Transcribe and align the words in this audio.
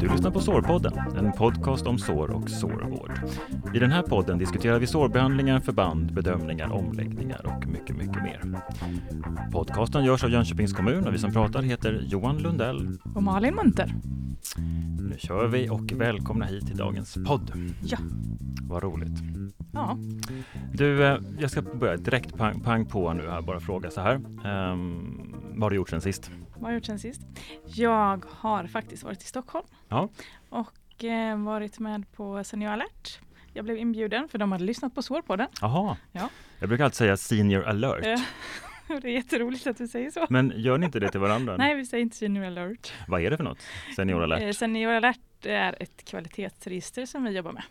Du 0.00 0.08
lyssnar 0.08 0.30
på 0.30 0.40
Sårpodden, 0.40 0.92
en 1.18 1.32
podcast 1.32 1.86
om 1.86 1.98
sår 1.98 2.30
och 2.30 2.50
sårvård. 2.50 3.12
I 3.74 3.78
den 3.78 3.92
här 3.92 4.02
podden 4.02 4.38
diskuterar 4.38 4.78
vi 4.78 4.86
sårbehandlingar, 4.86 5.60
förband, 5.60 6.14
bedömningar, 6.14 6.72
omläggningar 6.72 7.46
och 7.46 7.66
mycket, 7.66 7.96
mycket 7.96 8.22
mer. 8.22 8.60
Podcasten 9.52 10.04
görs 10.04 10.24
av 10.24 10.30
Jönköpings 10.30 10.72
kommun 10.72 11.06
och 11.06 11.14
vi 11.14 11.18
som 11.18 11.32
pratar 11.32 11.62
heter 11.62 12.04
Johan 12.06 12.38
Lundell. 12.38 12.98
Och 13.14 13.22
Malin 13.22 13.54
Munter. 13.54 13.94
Nu 14.98 15.14
kör 15.18 15.46
vi 15.46 15.70
och 15.70 15.92
välkomna 15.92 16.44
hit 16.44 16.66
till 16.66 16.76
dagens 16.76 17.18
podd. 17.26 17.52
Ja. 17.82 17.98
Vad 18.62 18.82
roligt. 18.82 19.22
Ja. 19.72 19.98
Du, 20.72 21.06
eh, 21.06 21.18
jag 21.38 21.50
ska 21.50 21.62
börja 21.62 21.96
direkt 21.96 22.36
pang, 22.36 22.60
pang 22.60 22.86
på 22.86 23.12
nu 23.12 23.30
här, 23.30 23.42
bara 23.42 23.60
fråga 23.60 23.90
så 23.90 24.00
här. 24.00 24.14
Um, 24.72 25.36
vad 25.56 25.62
har 25.62 25.70
du 25.70 25.76
gjort 25.76 25.90
sen 25.90 26.00
sist? 26.00 26.30
Vad 26.54 26.62
har 26.62 26.68
jag 26.70 26.74
gjort 26.74 26.84
sen 26.84 26.98
sist? 26.98 27.20
Jag 27.66 28.24
har 28.30 28.66
faktiskt 28.66 29.02
varit 29.02 29.22
i 29.22 29.26
Stockholm 29.26 29.66
Ja. 29.88 30.08
och 30.48 31.04
eh, 31.04 31.38
varit 31.38 31.78
med 31.78 32.12
på 32.12 32.44
Senior 32.44 32.70
alert. 32.72 33.18
Jag 33.52 33.64
blev 33.64 33.76
inbjuden 33.78 34.28
för 34.28 34.38
de 34.38 34.52
hade 34.52 34.64
lyssnat 34.64 34.94
på 34.94 35.02
Sårpodden. 35.02 35.46
Jaha. 35.60 35.96
Ja. 36.12 36.28
Jag 36.58 36.68
brukar 36.68 36.84
alltid 36.84 36.96
säga 36.96 37.16
senior 37.16 37.64
alert. 37.64 38.06
Eh, 38.06 38.20
Det 39.02 39.08
är 39.08 39.12
jätteroligt 39.12 39.66
att 39.66 39.78
du 39.78 39.88
säger 39.88 40.10
så. 40.10 40.26
Men 40.30 40.52
gör 40.56 40.78
ni 40.78 40.86
inte 40.86 41.00
det 41.00 41.08
till 41.10 41.20
varandra? 41.20 41.56
Nej, 41.56 41.74
vi 41.74 41.86
säger 41.86 42.02
inte 42.02 42.16
Senior 42.16 42.44
alert. 42.44 42.92
Vad 43.08 43.20
är 43.20 43.30
det 43.30 43.36
för 43.36 43.44
något? 43.44 43.58
Senior 43.96 44.22
alert? 44.22 44.42
Eh, 44.42 44.50
Senior 44.50 44.92
alert 44.92 45.18
är 45.46 45.82
ett 45.82 46.04
kvalitetsregister 46.04 47.06
som 47.06 47.24
vi 47.24 47.30
jobbar 47.30 47.52
med. 47.52 47.62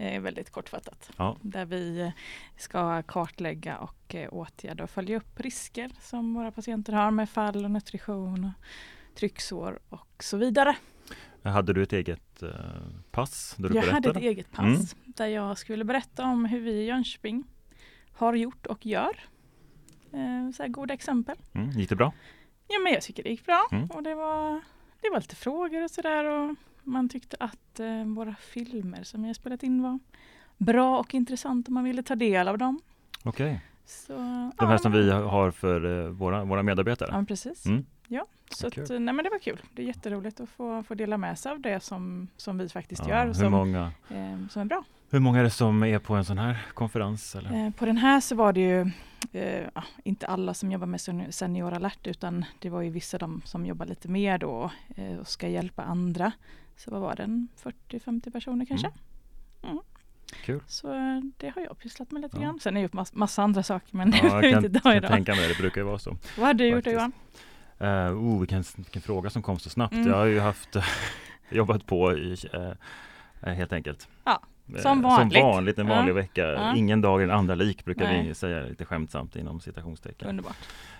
Eh, 0.00 0.20
väldigt 0.20 0.50
kortfattat. 0.50 1.10
Ja. 1.16 1.36
Där 1.42 1.64
vi 1.64 2.00
eh, 2.00 2.10
ska 2.56 3.02
kartlägga 3.02 3.78
och 3.78 4.14
eh, 4.14 4.28
åtgärda 4.32 4.84
och 4.84 4.90
följa 4.90 5.16
upp 5.16 5.40
risker 5.40 5.90
som 6.00 6.34
våra 6.34 6.50
patienter 6.52 6.92
har 6.92 7.10
med 7.10 7.30
fall 7.30 7.64
och 7.64 7.70
nutrition, 7.70 8.44
och 8.44 9.14
trycksår 9.16 9.78
och 9.88 10.22
så 10.24 10.36
vidare. 10.36 10.76
Hade 11.42 11.72
du 11.72 11.82
ett 11.82 11.92
eget 11.92 12.42
pass? 13.10 13.54
Där 13.58 13.68
du 13.68 13.74
Jag 13.74 13.82
hade 13.82 13.96
ett 13.96 14.02
berättade? 14.02 14.26
eget 14.26 14.52
pass 14.52 14.96
där 15.04 15.26
jag 15.26 15.58
skulle 15.58 15.84
berätta 15.84 16.24
om 16.24 16.44
hur 16.44 16.60
vi 16.60 16.70
i 16.72 16.84
Jönköping 16.86 17.44
har 18.12 18.34
gjort 18.34 18.66
och 18.66 18.86
gör. 18.86 19.20
Så 20.56 20.62
här 20.62 20.68
goda 20.68 20.94
exempel. 20.94 21.36
Mm, 21.52 21.70
gick 21.70 21.88
det 21.88 21.96
bra? 21.96 22.12
Ja 22.68 22.78
men 22.84 22.92
jag 22.92 23.02
tycker 23.02 23.22
det 23.22 23.28
gick 23.30 23.46
bra 23.46 23.68
Mm. 23.72 23.86
och 23.90 24.02
det 24.02 24.14
var, 24.14 24.60
det 25.00 25.10
var 25.10 25.20
lite 25.20 25.36
frågor 25.36 25.84
och 25.84 25.90
sådär 25.90 26.56
man 26.88 27.08
tyckte 27.08 27.36
att 27.40 27.80
eh, 27.80 28.04
våra 28.04 28.34
filmer 28.34 29.02
som 29.02 29.24
jag 29.24 29.36
spelat 29.36 29.62
in 29.62 29.82
var 29.82 29.98
bra 30.56 30.98
och 30.98 31.14
intressant 31.14 31.66
och 31.66 31.72
man 31.72 31.84
ville 31.84 32.02
ta 32.02 32.14
del 32.14 32.48
av 32.48 32.58
dem. 32.58 32.80
Okej. 33.24 33.60
Så, 33.86 34.12
De 34.58 34.66
här 34.66 34.72
ja, 34.72 34.78
som 34.78 34.92
vi 34.92 35.10
har 35.10 35.50
för 35.50 36.04
eh, 36.04 36.08
våra, 36.10 36.44
våra 36.44 36.62
medarbetare? 36.62 37.10
Ja 37.12 37.24
precis. 37.28 37.66
Mm. 37.66 37.84
Ja, 38.08 38.26
så 38.50 38.66
att, 38.66 38.76
nej, 38.76 38.98
men 39.00 39.16
det 39.16 39.30
var 39.30 39.38
kul. 39.38 39.60
Det 39.72 39.82
är 39.82 39.86
jätteroligt 39.86 40.40
att 40.40 40.48
få, 40.48 40.82
få 40.82 40.94
dela 40.94 41.16
med 41.18 41.38
sig 41.38 41.52
av 41.52 41.60
det 41.60 41.80
som, 41.82 42.28
som 42.36 42.58
vi 42.58 42.68
faktiskt 42.68 43.02
Ja, 43.02 43.08
gör 43.08 43.26
hur, 43.26 43.32
som, 43.32 43.52
många, 43.52 43.92
eh, 44.08 44.48
som 44.50 44.62
är 44.62 44.66
bra. 44.66 44.84
hur 45.10 45.20
många 45.20 45.38
är 45.38 45.44
det 45.44 45.50
som 45.50 45.82
är 45.82 45.98
på 45.98 46.14
en 46.14 46.24
sån 46.24 46.38
här 46.38 46.66
konferens? 46.74 47.34
Eller? 47.36 47.66
Eh, 47.66 47.70
På 47.72 47.86
den 47.86 47.96
här 47.96 48.20
så 48.20 48.34
var 48.36 48.52
det 48.52 48.60
ju 48.60 48.80
eh, 49.32 49.66
inte 50.04 50.26
alla 50.26 50.54
som 50.54 50.72
jobbar 50.72 50.86
med 50.86 51.00
sen- 51.00 51.32
Senior 51.32 51.72
alert 51.72 52.06
utan 52.06 52.44
det 52.58 52.70
var 52.70 52.82
ju 52.82 52.90
vissa 52.90 53.18
de 53.18 53.42
som 53.44 53.66
jobbar 53.66 53.86
lite 53.86 54.08
mer 54.08 54.38
då 54.38 54.70
eh, 54.96 55.16
och 55.18 55.28
ska 55.28 55.48
hjälpa 55.48 55.82
andra. 55.82 56.32
Så 56.76 56.90
vad 56.90 57.00
var 57.00 57.14
det, 57.14 57.22
en 57.22 57.48
40-50 57.88 58.30
personer 58.32 58.64
kanske? 58.64 58.90
Mm. 59.62 59.78
Kul. 60.44 60.60
Så 60.66 60.94
eh, 60.94 61.20
det 61.36 61.48
har 61.54 61.62
jag 61.62 61.78
pysslat 61.78 62.10
med 62.10 62.22
lite 62.22 62.36
Ja. 62.36 62.42
grann. 62.42 62.60
Sen 62.60 62.76
är 62.76 62.80
det 62.80 62.86
ju 62.86 62.88
mass- 62.92 63.14
massa 63.14 63.42
andra 63.42 63.62
saker 63.62 63.96
men 63.96 64.10
det 64.10 64.16
Ja, 64.16 64.22
behöver 64.22 64.42
vi 64.46 64.50
jag 64.50 64.64
inte 64.64 64.68
kan, 64.72 64.80
ta 64.82 64.88
kan 64.90 64.96
idag. 64.96 65.10
tänka 65.10 65.32
mig 65.34 65.40
det, 65.48 65.48
det 65.54 65.58
brukar 65.60 65.80
ju 65.80 65.86
vara 65.86 65.98
så. 65.98 66.16
Vad 66.38 66.46
har 66.46 66.54
du 66.54 66.66
gjort 66.66 66.76
faktiskt. 66.76 66.94
Johan? 66.94 67.12
Uh, 67.80 67.88
oh, 67.88 68.38
vilken, 68.40 68.64
vilken 68.76 69.02
fråga 69.02 69.30
som 69.30 69.42
kom 69.42 69.58
så 69.58 69.70
snabbt. 69.70 69.94
Mm. 69.94 70.08
Jag 70.08 70.16
har 70.16 70.24
ju 70.26 70.40
haft 70.40 70.76
jobbat 71.50 71.86
på 71.86 72.12
i, 72.16 72.36
eh, 73.42 73.52
helt 73.54 73.72
enkelt. 73.72 74.08
Ja, 74.24 74.42
som 74.82 75.02
vanligt. 75.02 75.38
Som 75.38 75.42
vanligt 75.50 75.78
en 75.78 75.86
Ja. 75.88 75.94
vanlig 75.94 76.14
vecka. 76.14 76.42
Ja. 76.46 76.76
Ingen 76.76 77.00
dag 77.00 77.22
är 77.22 77.26
den 77.26 77.36
andra 77.36 77.54
lik 77.54 77.84
brukar 77.84 78.12
vi 78.12 78.22
Nej. 78.22 78.34
säga 78.34 78.60
lite 78.66 78.84
skämtsamt 78.84 79.36
inom 79.36 79.60
citationstecken. 79.60 80.28
Underbart. 80.28 80.56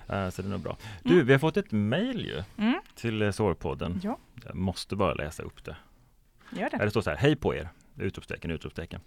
Eh, 0.09 0.29
så 0.31 0.43
det 0.43 0.49
är 0.49 0.51
nog 0.51 0.61
bra. 0.61 0.77
Mm. 1.05 1.17
Du, 1.19 1.25
vi 1.25 1.33
har 1.33 1.39
fått 1.39 1.57
ett 1.57 1.73
mejl 1.73 2.27
ju 2.27 2.43
Mm. 2.65 2.81
till 2.95 3.33
Sårpodden. 3.33 4.01
Ja, 4.05 4.19
Jag 4.47 4.55
måste 4.55 4.97
bara 4.97 5.15
läsa 5.15 5.43
upp 5.43 5.65
det. 5.65 5.77
gör 6.51 6.63
Ja, 6.73 6.79
det. 6.79 6.85
Det 6.85 6.91
står 6.91 7.01
så 7.03 7.11
här, 7.11 7.17
hej 7.17 7.37
på 7.37 7.55
er! 7.55 7.69
Utropstecken, 8.01 8.51
utropstecken. 8.51 9.01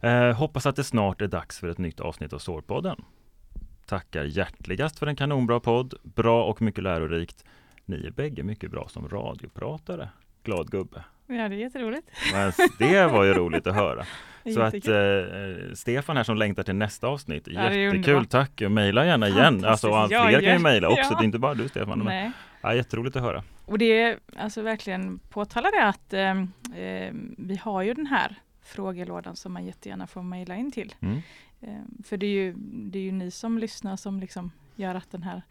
Eh, 0.00 0.32
hoppas 0.32 0.66
att 0.66 0.76
det 0.76 0.84
snart 0.84 1.20
är 1.22 1.26
dags 1.26 1.58
för 1.58 1.68
ett 1.68 1.78
nytt 1.78 2.00
avsnitt 2.00 2.32
av 2.32 2.38
Sårpodden. 2.38 3.04
Tackar 3.88 4.24
hjärtligast 4.24 4.98
för 4.98 5.06
en 5.06 5.16
kanonbra 5.16 5.60
podd, 5.60 5.94
bra 6.02 6.44
och 6.44 6.62
mycket 6.62 6.84
lärorikt. 6.84 7.44
Ni 7.84 8.06
är 8.06 8.10
bägge 8.10 8.42
mycket 8.42 8.70
bra 8.70 8.88
som 8.88 9.08
radiopratare. 9.08 10.08
Glad 10.44 10.70
gubbe. 10.70 11.04
Ja, 11.26 11.34
det 11.34 11.54
är 11.54 11.58
jätteroligt. 11.58 12.10
Men 12.32 12.52
det 12.78 13.06
var 13.06 13.24
ju 13.24 13.34
roligt 13.34 13.66
att 13.66 13.74
höra. 13.74 14.04
Så 14.54 14.60
att 14.60 14.74
eh, 14.74 15.74
Stefan 15.74 16.16
här 16.16 16.24
som 16.24 16.36
längtar 16.36 16.62
till 16.62 16.74
nästa 16.74 17.06
avsnitt, 17.06 17.48
Ja, 17.50 17.72
jättekul, 17.72 18.26
tack! 18.26 18.62
Och 18.64 18.70
Mejla 18.72 19.06
gärna 19.06 19.28
igen, 19.28 19.64
alltså 19.64 19.88
Ja, 19.88 20.08
fler 20.08 20.40
kan 20.40 20.52
ju 20.52 20.58
mejla 20.58 20.88
också, 20.88 21.02
Ja. 21.12 21.16
det 21.18 21.22
är 21.22 21.24
inte 21.24 21.38
bara 21.38 21.54
du 21.54 21.68
Stefan. 21.68 21.98
Men, 21.98 22.32
ja, 22.60 22.74
jätteroligt 22.74 23.16
att 23.16 23.22
höra. 23.22 23.42
Och 23.64 23.78
det 23.78 24.00
är 24.02 24.18
alltså 24.36 24.62
verkligen 24.62 25.18
påtala 25.18 25.70
det 25.70 25.84
att 25.84 26.12
eh, 26.12 26.30
eh, 26.82 27.12
vi 27.38 27.56
har 27.62 27.82
ju 27.82 27.94
den 27.94 28.06
här 28.06 28.34
frågelådan 28.62 29.36
som 29.36 29.52
man 29.52 29.66
jättegärna 29.66 30.06
får 30.06 30.22
mejla 30.22 30.56
in 30.56 30.72
till. 30.72 30.94
Mm. 31.00 31.20
Eh, 31.60 31.82
för 32.04 32.16
det 32.16 32.26
är, 32.26 32.30
ju, 32.30 32.54
det 32.58 32.98
är 32.98 33.02
ju 33.02 33.12
ni 33.12 33.30
som 33.30 33.58
lyssnar 33.58 33.96
som 33.96 34.20
liksom 34.20 34.50
gör 34.76 34.94
att 34.94 35.10
den 35.10 35.22
här 35.22 35.42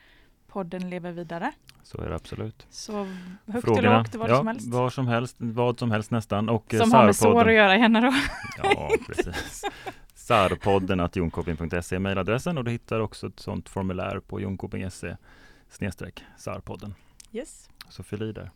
podden 0.47 0.89
lever 0.89 1.11
vidare. 1.11 1.51
Så 1.83 2.01
är 2.01 2.09
det 2.09 2.15
absolut. 2.15 2.67
Så 2.69 3.07
högt 3.45 3.65
Frågorna, 3.65 3.91
och 3.91 3.97
lågt, 3.97 4.15
vad 4.15 4.29
ja, 4.29 4.37
som 4.37 4.47
helst. 4.47 4.67
Var 4.67 4.89
som 4.89 5.07
helst, 5.07 5.35
vad 5.39 5.79
som 5.79 5.91
helst 5.91 6.11
nästan. 6.11 6.49
Och 6.49 6.73
eh, 6.73 6.79
Som 6.79 6.91
har 6.91 7.05
med 7.05 7.15
sår 7.15 7.47
att 7.47 7.53
göra 7.53 7.77
gärna 7.77 8.01
då. 8.01 8.13
Ja, 8.63 8.91
precis. 9.07 9.63
Sarpodden 10.13 10.99
att 10.99 11.15
jonkoping.se 11.15 11.95
är 11.95 11.99
mejladressen 11.99 12.57
och 12.57 12.63
du 12.63 12.71
hittar 12.71 12.99
också 12.99 13.27
ett 13.27 13.39
sånt 13.39 13.69
formulär 13.69 14.19
på 14.19 14.41
jonkoping.se 14.41 15.17
snedstreck 15.69 16.23
Sarpodden. 16.37 16.93
Yes, 17.31 17.69
Så 17.89 18.03
fyll 18.03 18.21
i 18.21 18.31
där. 18.31 18.51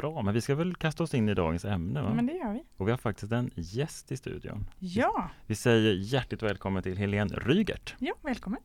Bra, 0.00 0.22
men 0.22 0.34
vi 0.34 0.40
ska 0.40 0.54
väl 0.54 0.74
kasta 0.74 1.02
oss 1.02 1.14
in 1.14 1.28
i 1.28 1.34
dagens 1.34 1.64
ämne 1.64 2.02
va? 2.02 2.14
men 2.14 2.26
det 2.26 2.32
gör 2.32 2.52
vi. 2.52 2.62
Och 2.76 2.86
vi 2.86 2.90
har 2.90 2.98
faktiskt 2.98 3.32
en 3.32 3.50
gäst 3.54 4.12
i 4.12 4.16
studion. 4.16 4.66
Ja, 4.78 5.30
Vi 5.46 5.54
säger 5.54 5.94
hjärtligt 5.94 6.42
välkommen 6.42 6.82
till 6.82 6.96
Helene 6.98 7.34
Rygert. 7.36 7.94
ja 7.98 8.14
välkommen. 8.22 8.60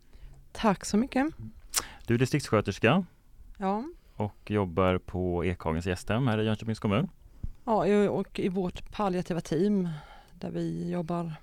Tack 0.52 0.86
så 0.86 0.98
mycket. 0.98 1.28
Du 2.08 2.14
är 2.14 2.18
distriktssköterska 2.18 3.06
Ja, 3.58 3.84
och 4.16 4.52
jobbar 4.52 4.98
på 4.98 5.46
Ekhagens 5.46 5.86
gästhem 5.86 6.28
här 6.28 6.38
i 6.38 6.46
Jönköpings 6.46 6.80
kommun. 6.80 7.10
ja 7.66 8.10
och 8.10 8.40
i 8.40 8.50
vårt 8.50 8.92
palliativa 8.92 9.42
team 9.42 9.90
där 10.34 10.52
vi 10.52 10.92
jobbar 10.92 11.34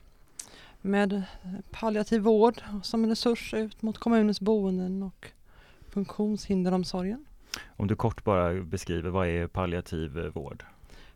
med 0.81 1.23
palliativ 1.71 2.21
vård 2.21 2.63
som 2.83 3.05
en 3.05 3.11
resurs 3.11 3.55
ut 3.55 3.83
mot 3.83 3.99
kommunens 3.99 4.41
boenden 4.41 5.03
och 5.03 5.27
funktionshinderomsorgen. 5.89 7.25
Om 7.67 7.87
du 7.87 7.97
kort 7.97 8.25
bara 8.25 8.63
beskriver, 8.63 9.11
vad 9.11 9.29
är 9.29 9.47
palliativ 9.47 10.19
eh, 10.19 10.25
vård? 10.25 10.65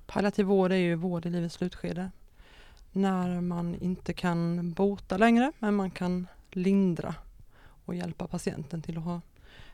Palliativ 0.07 0.47
vård 0.47 0.73
är 0.73 0.77
ju 0.77 0.95
vård 0.95 1.27
i 1.27 1.31
livets 1.31 1.55
slutskede. 1.55 2.11
När 2.93 3.41
man 3.41 3.75
inte 3.75 4.13
kan 4.13 4.73
bota 4.73 5.17
längre 5.17 5.53
men 5.59 5.75
man 5.75 5.91
kan 5.91 6.27
lindra 6.51 7.15
och 7.85 7.95
hjälpa 7.95 8.27
patienten 8.27 8.83
till 8.83 8.99
att 8.99 9.05
ha 9.05 9.21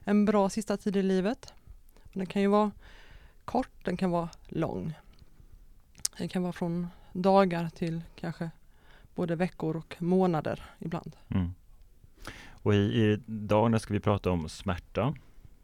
en 0.05 0.25
bra 0.25 0.49
sista 0.51 0.77
tid 0.77 0.97
i 0.97 1.03
livet. 1.03 1.55
Den 2.13 2.27
kan 2.27 2.43
ju 2.43 2.49
vara 2.49 2.71
kort, 3.45 3.85
den 3.85 3.97
kan 3.97 4.11
vara 4.11 4.29
lång. 4.49 4.95
Det 6.19 6.29
kan 6.29 6.43
vara 6.43 6.53
från 6.53 6.87
dagar 7.13 7.69
till 7.69 8.03
kanske 8.17 8.51
både 9.15 9.37
veckor 9.37 9.77
och 9.77 9.97
månader 9.99 10.65
ibland. 10.79 11.17
Mm. 11.29 11.55
Och 12.63 12.75
i, 12.75 13.19
idag 13.27 13.81
ska 13.81 13.95
vi 13.95 14.01
prata 14.01 14.31
om 14.31 14.49
smärta. 14.49 15.15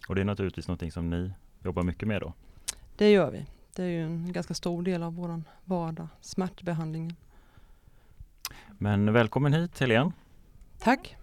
Och 0.07 0.15
det 0.15 0.21
är 0.21 0.25
naturligtvis 0.25 0.69
någonting 0.69 0.93
som 0.93 1.11
ni 1.11 1.33
jobbar 1.65 1.83
mycket 1.83 2.09
med 2.09 2.21
då. 2.21 2.33
Det 2.97 3.11
gör 3.11 3.31
vi. 3.31 3.47
Det 3.77 3.83
är 3.83 3.89
ju 3.89 4.03
en 4.03 4.33
ganska 4.33 4.55
stor 4.55 4.83
del 4.83 5.03
av 5.03 5.15
vår 5.15 5.43
vardag, 5.65 6.09
smärtbehandlingen. 6.21 7.17
Men 8.79 9.13
välkommen 9.13 9.53
hit 9.53 9.81
Helene. 9.81 10.13
Tack! 10.79 11.17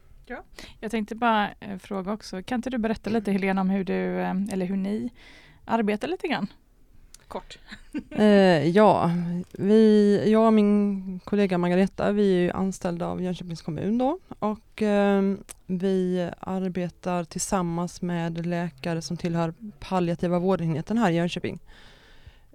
Jag 0.80 0.92
tänkte 0.92 1.16
bara 1.16 1.52
eh, 1.60 1.78
fråga 1.78 2.14
också, 2.14 2.44
kan 2.44 2.56
inte 2.56 2.70
du 2.70 2.78
berätta 2.78 3.10
lite 3.10 3.32
Helena 3.32 3.62
om 3.62 3.70
hur 3.70 3.84
du, 3.84 4.20
eh, 4.20 4.36
eller 4.52 4.66
hur 4.66 4.78
ni 4.78 5.10
arbetar 5.66 6.08
lite 6.08 6.28
grann? 6.28 6.48
Kort. 7.34 7.60
Eh, 8.10 8.68
ja, 8.68 9.12
vi, 9.52 10.24
jag 10.32 10.48
och 10.48 10.54
min 10.54 11.20
kollega 11.24 11.58
Margareta, 11.58 12.12
vi 12.12 12.36
är 12.36 12.40
ju 12.40 12.52
anställda 12.52 13.08
av 13.08 13.22
Jönköpings 13.22 13.62
kommun 13.62 13.98
då 13.98 14.20
och 14.40 14.82
eh, 14.82 15.22
vi 15.66 16.30
arbetar 16.40 17.24
tillsammans 17.24 18.02
med 18.02 18.46
läkare 18.46 19.02
som 19.02 19.18
tillhör 19.18 19.54
palliativa 19.80 20.40
vårdenheten 20.40 20.98
här 20.98 21.12
i 21.12 21.16
Jönköping. 21.16 21.60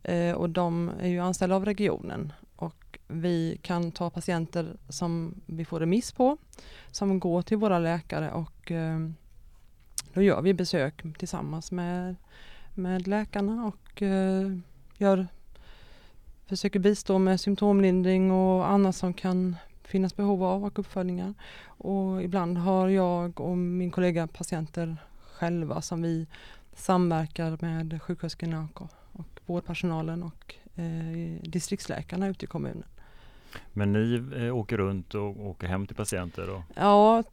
Eh, 0.02 0.32
och 0.32 0.50
de 0.50 0.90
är 1.00 1.08
ju 1.08 1.18
anställda 1.18 1.56
av 1.56 1.64
regionen 1.64 2.32
och 2.56 2.98
vi 3.08 3.58
kan 3.62 3.92
ta 3.92 4.10
patienter 4.10 4.76
som 4.88 5.40
vi 5.46 5.64
får 5.64 5.80
remiss 5.80 6.12
på, 6.12 6.36
som 6.90 7.20
går 7.20 7.42
till 7.42 7.56
våra 7.56 7.78
läkare 7.78 8.30
och 8.30 8.70
eh, 8.70 8.98
då 10.14 10.22
gör 10.22 10.42
vi 10.42 10.54
besök 10.54 11.02
tillsammans 11.18 11.72
med, 11.72 12.16
med 12.74 13.08
läkarna 13.08 13.66
och 13.66 14.02
eh, 14.02 14.52
gör, 14.98 15.26
försöker 16.46 16.78
bistå 16.78 17.18
med 17.18 17.40
symptomlindring 17.40 18.30
och 18.30 18.70
annat 18.70 18.96
som 18.96 19.14
kan 19.14 19.56
finnas 19.84 20.16
behov 20.16 20.44
av 20.44 20.64
och 20.64 20.78
uppföljningar. 20.78 21.34
Och 21.64 22.22
ibland 22.22 22.58
har 22.58 22.88
jag 22.88 23.40
och 23.40 23.58
min 23.58 23.90
kollega 23.90 24.26
patienter 24.26 24.96
själva 25.32 25.82
som 25.82 26.02
vi 26.02 26.26
samverkar 26.74 27.58
med 27.60 28.02
sjuksköterskorna 28.02 28.68
och, 28.74 28.90
och 29.12 29.40
vårdpersonalen 29.46 30.22
och 30.22 30.54
eh, 30.74 31.42
distriktsläkarna 31.42 32.28
ute 32.28 32.44
i 32.44 32.48
kommunen. 32.48 32.84
Men 33.72 33.92
ni 33.92 34.22
eh, 34.36 34.56
åker 34.56 34.76
runt 34.76 35.14
och 35.14 35.46
åker 35.46 35.66
hem 35.66 35.86
till 35.86 35.96
patienter? 35.96 36.50
Och... 36.50 36.62
Ja, 36.74 37.24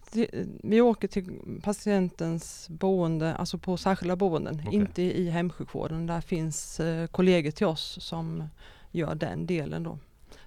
vi 0.63 0.81
åker 0.81 1.07
till 1.07 1.39
patientens 1.63 2.69
boende, 2.69 3.35
alltså 3.35 3.57
på 3.57 3.77
särskilda 3.77 4.15
boenden, 4.15 4.55
okay. 4.55 4.73
inte 4.73 5.01
i 5.01 5.29
hemsjukvården. 5.29 6.07
Där 6.07 6.21
finns 6.21 6.79
eh, 6.79 7.07
kollegor 7.07 7.51
till 7.51 7.67
oss 7.67 7.97
som 8.01 8.43
gör 8.91 9.15
den 9.15 9.45
delen 9.45 9.83
då. 9.83 9.99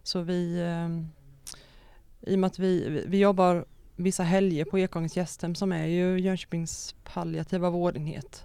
Så 0.02 0.20
vi, 0.20 0.60
eh, 0.60 0.88
i 2.30 2.34
och 2.34 2.38
med 2.38 2.48
att 2.48 2.58
vi, 2.58 3.04
vi 3.06 3.18
jobbar 3.18 3.64
vissa 3.96 4.22
helger 4.22 4.64
på 4.64 4.78
Ekångens 4.78 5.16
gästhem 5.16 5.54
som 5.54 5.72
är 5.72 5.86
ju 5.86 6.20
Jönköpings 6.20 6.94
palliativa 7.04 7.70
vårdenhet. 7.70 8.44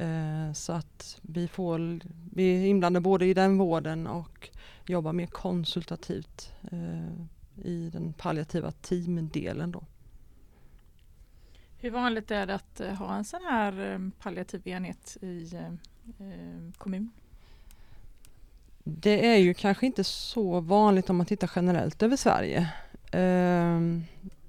Eh, 0.00 0.52
så 0.52 0.72
att 0.72 1.18
vi, 1.22 1.48
får, 1.48 2.00
vi 2.34 2.56
är 2.56 2.66
inblandade 2.66 3.00
både 3.02 3.26
i 3.26 3.34
den 3.34 3.58
vården 3.58 4.06
och 4.06 4.48
jobbar 4.86 5.12
mer 5.12 5.26
konsultativt 5.26 6.52
eh, 6.72 7.66
i 7.66 7.90
den 7.90 8.12
palliativa 8.12 8.70
teamdelen. 8.70 9.72
Då. 9.72 9.84
Hur 11.78 11.90
vanligt 11.90 12.30
är 12.30 12.46
det 12.46 12.54
att 12.54 12.80
eh, 12.80 12.92
ha 12.94 13.16
en 13.16 13.24
sån 13.24 13.42
här 13.42 14.10
palliativ 14.18 14.68
enhet 14.68 15.16
i 15.20 15.50
kommun? 16.78 17.10
Det 18.84 19.26
är 19.26 19.36
ju 19.36 19.54
kanske 19.54 19.86
inte 19.86 20.04
så 20.04 20.60
vanligt 20.60 21.10
om 21.10 21.16
man 21.16 21.26
tittar 21.26 21.50
generellt 21.56 22.02
över 22.02 22.16
Sverige. 22.16 22.72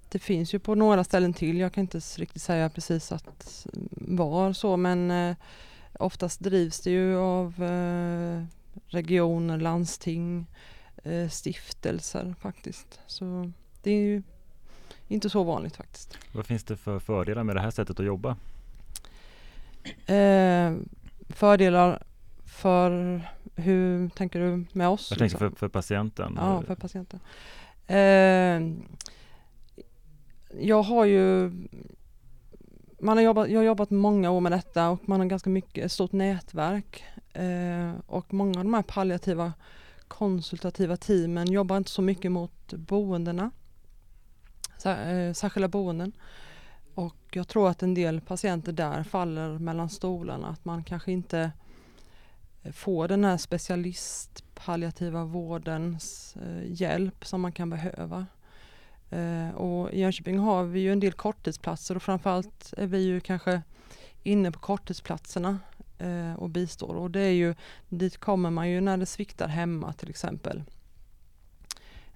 Det 0.10 0.20
finns 0.20 0.54
ju 0.54 0.60
på 0.60 0.76
några 0.76 1.04
ställen 1.04 1.34
till. 1.34 1.58
Jag 1.58 1.74
kan 1.74 1.82
inte 1.82 1.98
riktigt 1.98 2.42
säga 2.42 2.70
precis 2.70 3.12
att 3.12 3.68
var 3.92 4.54
så 4.54 4.78
men 4.78 5.12
eh, 5.12 5.36
oftast 6.00 6.40
drivs 6.40 6.82
det 6.82 6.92
ju 6.92 7.18
av 7.18 7.64
eh, 7.64 8.44
regioner, 8.88 9.58
landsting, 9.58 10.46
eh, 11.04 11.30
stiftelser 11.30 12.36
faktiskt. 12.42 13.00
Så 13.08 13.52
det 13.84 13.92
är 13.92 14.02
ju 14.02 14.24
inte 15.08 15.30
så 15.30 15.44
vanligt 15.44 15.76
faktiskt. 15.76 16.18
Vad 16.32 16.46
finns 16.46 16.64
det 16.64 16.78
för 16.78 17.00
fördelar 17.00 17.44
med 17.44 17.56
det 17.56 17.62
här 17.62 17.72
sättet 17.72 18.00
att 18.00 18.06
jobba? 18.06 18.38
Eh, 20.06 20.74
fördelar 21.30 22.04
för 22.46 23.22
hur 23.56 24.10
tänker 24.10 24.40
du 24.40 24.66
med 24.72 24.90
oss? 24.90 25.08
Jag 25.12 25.20
tänker 25.20 25.38
för, 25.38 25.50
för 25.50 25.68
patienten. 25.68 26.34
Ja, 26.38 26.64
för 26.68 26.76
patienten. 26.76 27.20
Eh, 27.88 28.62
jag 30.60 30.82
har 30.84 31.06
ju 31.06 31.52
man 33.00 33.18
har 33.18 33.24
jobbat, 33.24 33.50
jag 33.50 33.60
har 33.60 33.66
jobbat 33.66 33.90
många 33.90 34.32
år 34.32 34.42
med 34.42 34.52
detta 34.52 34.90
och 34.90 35.10
man 35.10 35.20
har 35.20 35.28
ganska 35.28 35.50
mycket, 35.50 35.92
stort 35.92 36.12
nätverk 36.12 37.04
eh, 37.34 37.94
och 38.06 38.34
många 38.34 38.60
av 38.60 38.66
de 38.66 38.74
här 38.74 38.84
palliativa 38.84 39.54
konsultativa 40.08 40.98
teamen 40.98 41.52
jobbar 41.52 41.78
inte 41.78 41.90
så 41.90 42.02
mycket 42.02 42.32
mot 42.32 42.74
boendena, 42.74 43.52
eh, 44.86 45.34
särskilda 45.34 45.68
boenden. 45.68 46.12
Och 46.94 47.16
jag 47.32 47.48
tror 47.48 47.70
att 47.70 47.84
en 47.84 47.94
del 47.94 48.22
patienter 48.22 48.72
där 48.72 49.04
faller 49.04 49.60
mellan 49.60 49.90
stolarna, 49.90 50.48
att 50.48 50.66
man 50.66 50.84
kanske 50.84 51.12
inte 51.12 51.52
får 52.74 53.08
den 53.08 53.24
här 53.24 53.38
specialistpalliativa 53.38 55.24
vårdens 55.24 56.36
eh, 56.36 56.72
hjälp 56.82 57.26
som 57.26 57.42
man 57.42 57.52
kan 57.52 57.70
behöva. 57.70 58.26
Eh, 59.10 59.50
och 59.50 59.94
i 59.94 60.00
Jönköping 60.00 60.40
har 60.40 60.64
vi 60.64 60.80
ju 60.80 60.92
en 60.92 61.00
del 61.00 61.14
korttidsplatser 61.14 61.96
och 61.96 62.04
framförallt 62.04 62.74
är 62.78 62.88
vi 62.88 63.00
ju 63.00 63.20
kanske 63.20 63.62
inne 64.24 64.52
på 64.52 64.60
korttidsplatserna 64.60 65.60
eh, 65.98 66.34
och 66.34 66.50
bistår. 66.50 66.96
Och 66.96 67.12
det 67.12 67.22
är 67.22 67.32
ju, 67.32 67.56
dit 67.90 68.18
kommer 68.18 68.50
man 68.50 68.70
ju 68.70 68.82
när 68.82 68.98
det 68.98 69.06
sviktar 69.06 69.48
hemma 69.48 69.94
till 69.94 70.10
exempel. 70.10 70.64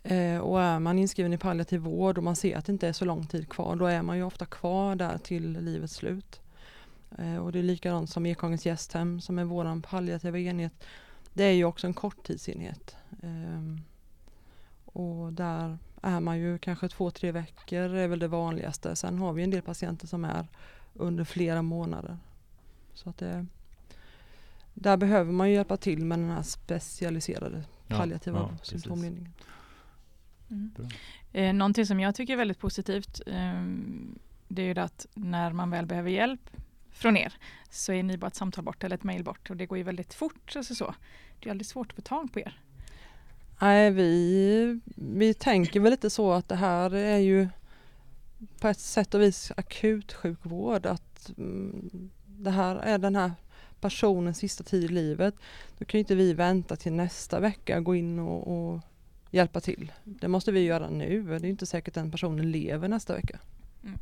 Eh, 0.04 0.38
och 0.38 0.62
är 0.62 0.80
man 0.80 1.00
inskriven 1.00 1.34
i 1.34 1.38
palliativ 1.38 1.80
vård 1.82 2.18
och 2.18 2.24
man 2.24 2.36
ser 2.36 2.58
att 2.58 2.66
det 2.66 2.72
inte 2.72 2.88
är 2.88 2.94
så 2.94 3.06
lång 3.06 3.28
tid 3.28 3.50
kvar, 3.50 3.76
då 3.76 3.86
är 3.86 4.02
man 4.02 4.18
ju 4.18 4.24
ofta 4.24 4.46
kvar 4.46 4.96
där 4.96 5.18
till 5.18 5.52
livets 5.52 5.94
slut. 5.94 6.42
Eh, 7.18 7.38
och 7.38 7.52
det 7.52 7.60
är 7.60 7.64
likadant 7.64 8.10
som 8.10 8.26
Ekångens 8.26 8.66
gästhem 8.66 9.22
som 9.22 9.40
är 9.40 9.44
våran 9.44 9.82
palliativa 9.82 10.40
enhet. 10.40 10.74
Det 11.34 11.44
är 11.44 11.52
ju 11.52 11.66
också 11.66 11.88
en 11.88 11.94
korttidsenhet. 11.94 12.96
Eh, 13.24 13.78
och 14.86 15.34
där 15.34 15.78
är 16.02 16.20
man 16.20 16.40
ju 16.40 16.58
kanske 16.58 16.90
två, 16.90 17.12
tre 17.12 17.32
veckor 17.32 17.80
är 17.80 18.08
väl 18.08 18.20
det 18.20 18.28
vanligaste. 18.28 18.96
Sen 18.96 19.18
har 19.18 19.34
vi 19.34 19.44
en 19.44 19.50
del 19.52 19.62
patienter 19.62 20.08
som 20.08 20.26
är 20.26 20.48
under 20.94 21.24
flera 21.24 21.62
månader. 21.62 22.18
Så 22.94 23.10
att 23.10 23.18
det, 23.18 23.46
där 24.74 24.98
behöver 24.98 25.32
man 25.32 25.50
ju 25.50 25.56
hjälpa 25.56 25.78
till 25.78 26.06
med 26.06 26.20
den 26.20 26.30
här 26.30 26.44
specialiserade 26.44 27.64
palliativa 27.88 28.40
ja, 28.40 28.50
ja, 28.52 28.64
symptomlindringen. 28.64 29.34
Mm. 30.50 30.72
Eh, 31.32 31.54
någonting 31.54 31.86
som 31.86 32.00
jag 32.00 32.16
tycker 32.16 32.34
är 32.34 32.38
väldigt 32.38 32.60
positivt 32.60 33.22
eh, 33.28 33.64
det 34.48 34.62
är 34.62 34.66
ju 34.66 34.74
det 34.74 34.84
att 34.84 35.08
när 35.14 35.54
man 35.54 35.70
väl 35.70 35.86
behöver 35.86 36.10
hjälp 36.10 36.50
från 36.92 37.18
er 37.18 37.34
så 37.70 37.94
är 37.94 38.04
ni 38.04 38.18
bara 38.18 38.28
ett 38.28 38.36
samtal 38.36 38.64
bort 38.64 38.84
eller 38.84 38.96
ett 38.96 39.04
mejl 39.04 39.24
bort 39.24 39.50
och 39.50 39.58
det 39.58 39.66
går 39.66 39.78
ju 39.78 39.84
väldigt 39.84 40.14
fort. 40.14 40.54
Alltså 40.56 40.76
så. 40.76 40.96
Det 41.40 41.50
är 41.50 41.52
aldrig 41.52 41.66
svårt 41.66 41.92
att 41.92 41.96
få 41.96 42.02
tag 42.02 42.34
på 42.34 42.40
er. 42.40 42.61
Nej, 43.62 43.92
vi, 43.92 44.80
vi 44.96 45.34
tänker 45.34 45.80
väl 45.80 45.92
lite 45.92 46.10
så 46.10 46.32
att 46.32 46.50
det 46.50 46.56
här 46.56 46.96
är 46.96 47.18
ju 47.18 47.48
på 48.60 48.68
ett 48.68 48.80
sätt 48.80 49.14
och 49.14 49.22
vis 49.22 49.52
akutsjukvård. 49.58 50.86
Att 50.86 51.32
mm, 51.38 52.10
det 52.26 52.52
här 52.52 52.76
är 52.76 52.98
den 52.98 53.16
här 53.16 53.32
personens 53.80 54.38
sista 54.38 54.64
tid 54.64 54.84
i 54.84 54.88
livet. 54.88 55.36
Då 55.78 55.86
kan 55.86 56.00
inte 56.00 56.16
vi 56.16 56.34
vänta 56.34 56.76
till 56.76 56.94
nästa 56.94 57.40
vecka 57.40 57.78
och 57.78 57.84
gå 57.84 57.96
in 57.96 58.20
och, 58.20 58.48
och 58.48 58.80
hjälpa 59.32 59.60
till. 59.60 59.92
Det 60.04 60.28
måste 60.28 60.52
vi 60.52 60.60
göra 60.60 60.90
nu. 60.90 61.24
Det 61.24 61.48
är 61.48 61.50
inte 61.50 61.66
säkert 61.66 61.98
att 61.98 62.04
den 62.04 62.12
personen 62.12 62.52
lever 62.52 62.88
nästa 62.88 63.16
vecka. 63.16 63.40
Mm. 63.84 64.00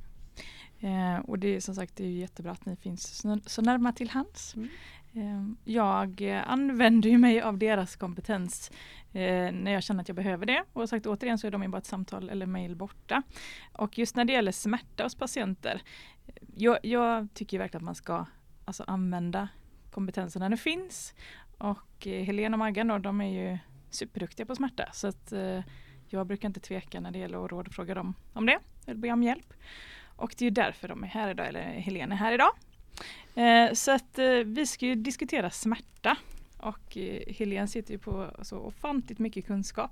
Eh, 0.80 1.20
och 1.20 1.40
det 1.40 1.56
är 1.56 1.60
som 1.60 1.76
sagt 1.76 1.96
det 1.96 2.04
är 2.04 2.10
jättebra 2.10 2.52
att 2.52 2.66
ni 2.66 2.76
finns 2.76 3.24
så, 3.46 3.62
närma 3.62 3.94
till 3.94 4.10
hands. 4.10 4.56
Mm. 4.56 4.70
Ehm, 5.14 5.58
jag 5.64 6.22
använder 6.46 7.18
mig 7.18 7.42
av 7.42 7.58
deras 7.58 7.96
kompetens 7.96 8.72
eh, 9.14 9.52
när 9.52 9.72
jag 9.72 9.84
känner 9.84 10.02
att 10.02 10.08
jag 10.08 10.16
behöver 10.16 10.46
det. 10.46 10.64
Och 10.74 10.90
sagt 10.90 11.06
återigen 11.06 11.38
så 11.38 11.48
är 11.48 11.52
de 11.52 11.72
bara 11.72 11.78
ett 11.78 11.86
samtal 11.86 12.30
eller 12.30 12.46
mail 12.46 12.76
borta. 12.76 13.24
Och 13.74 13.98
just 13.98 14.16
när 14.16 14.26
det 14.26 14.34
gäller 14.34 14.52
smärta 14.52 15.04
hos 15.04 15.16
patienter. 15.16 15.82
Jag, 16.56 16.78
jag 16.84 17.28
tycker 17.34 17.58
verkligen 17.58 17.82
att 17.82 17.86
man 17.86 17.96
ska 17.96 18.26
alltså, 18.66 18.84
använda 18.88 19.50
kompetensen 19.92 20.40
när 20.40 20.50
det 20.50 20.58
finns. 20.58 21.14
Och 21.58 22.08
eh, 22.08 22.24
Helena 22.24 22.56
och 22.56 22.60
Maggan 22.60 22.88
då, 22.88 22.98
de 22.98 23.22
är 23.22 23.52
ju 23.52 23.58
superduktiga 23.90 24.46
på 24.46 24.56
smärta. 24.56 24.90
Så 24.94 25.08
att 25.08 25.32
eh, 25.32 25.62
jag 26.08 26.28
brukar 26.28 26.48
inte 26.48 26.60
tveka 26.60 27.00
när 27.00 27.12
det 27.12 27.20
gäller 27.20 27.46
att 27.46 27.52
rådfråga 27.52 27.94
dem 27.94 28.14
om 28.34 28.46
det. 28.46 28.60
Eller 28.86 29.00
be 29.00 29.12
om 29.12 29.24
hjälp. 29.24 29.54
Och 30.20 30.36
det 30.38 30.46
är 30.46 30.52
därför 30.52 30.88
de 30.88 31.04
är 31.04 31.08
här 31.08 31.30
idag, 31.30 31.48
eller 31.48 31.62
Helena 31.62 32.16
är 32.16 32.18
här 32.18 32.32
idag. 32.34 32.52
Eh, 33.36 33.74
så 33.74 33.92
att 33.92 34.20
eh, 34.20 34.26
vi 34.46 34.66
ska 34.66 34.86
ju 34.86 34.96
diskutera 34.96 35.50
smärta 35.50 36.16
och 36.58 36.98
eh, 36.98 37.34
Helene 37.36 37.68
sitter 37.68 37.92
ju 37.92 37.98
på 38.00 38.28
så 38.42 38.58
ofantligt 38.58 39.20
mycket 39.20 39.48
kunskap 39.48 39.92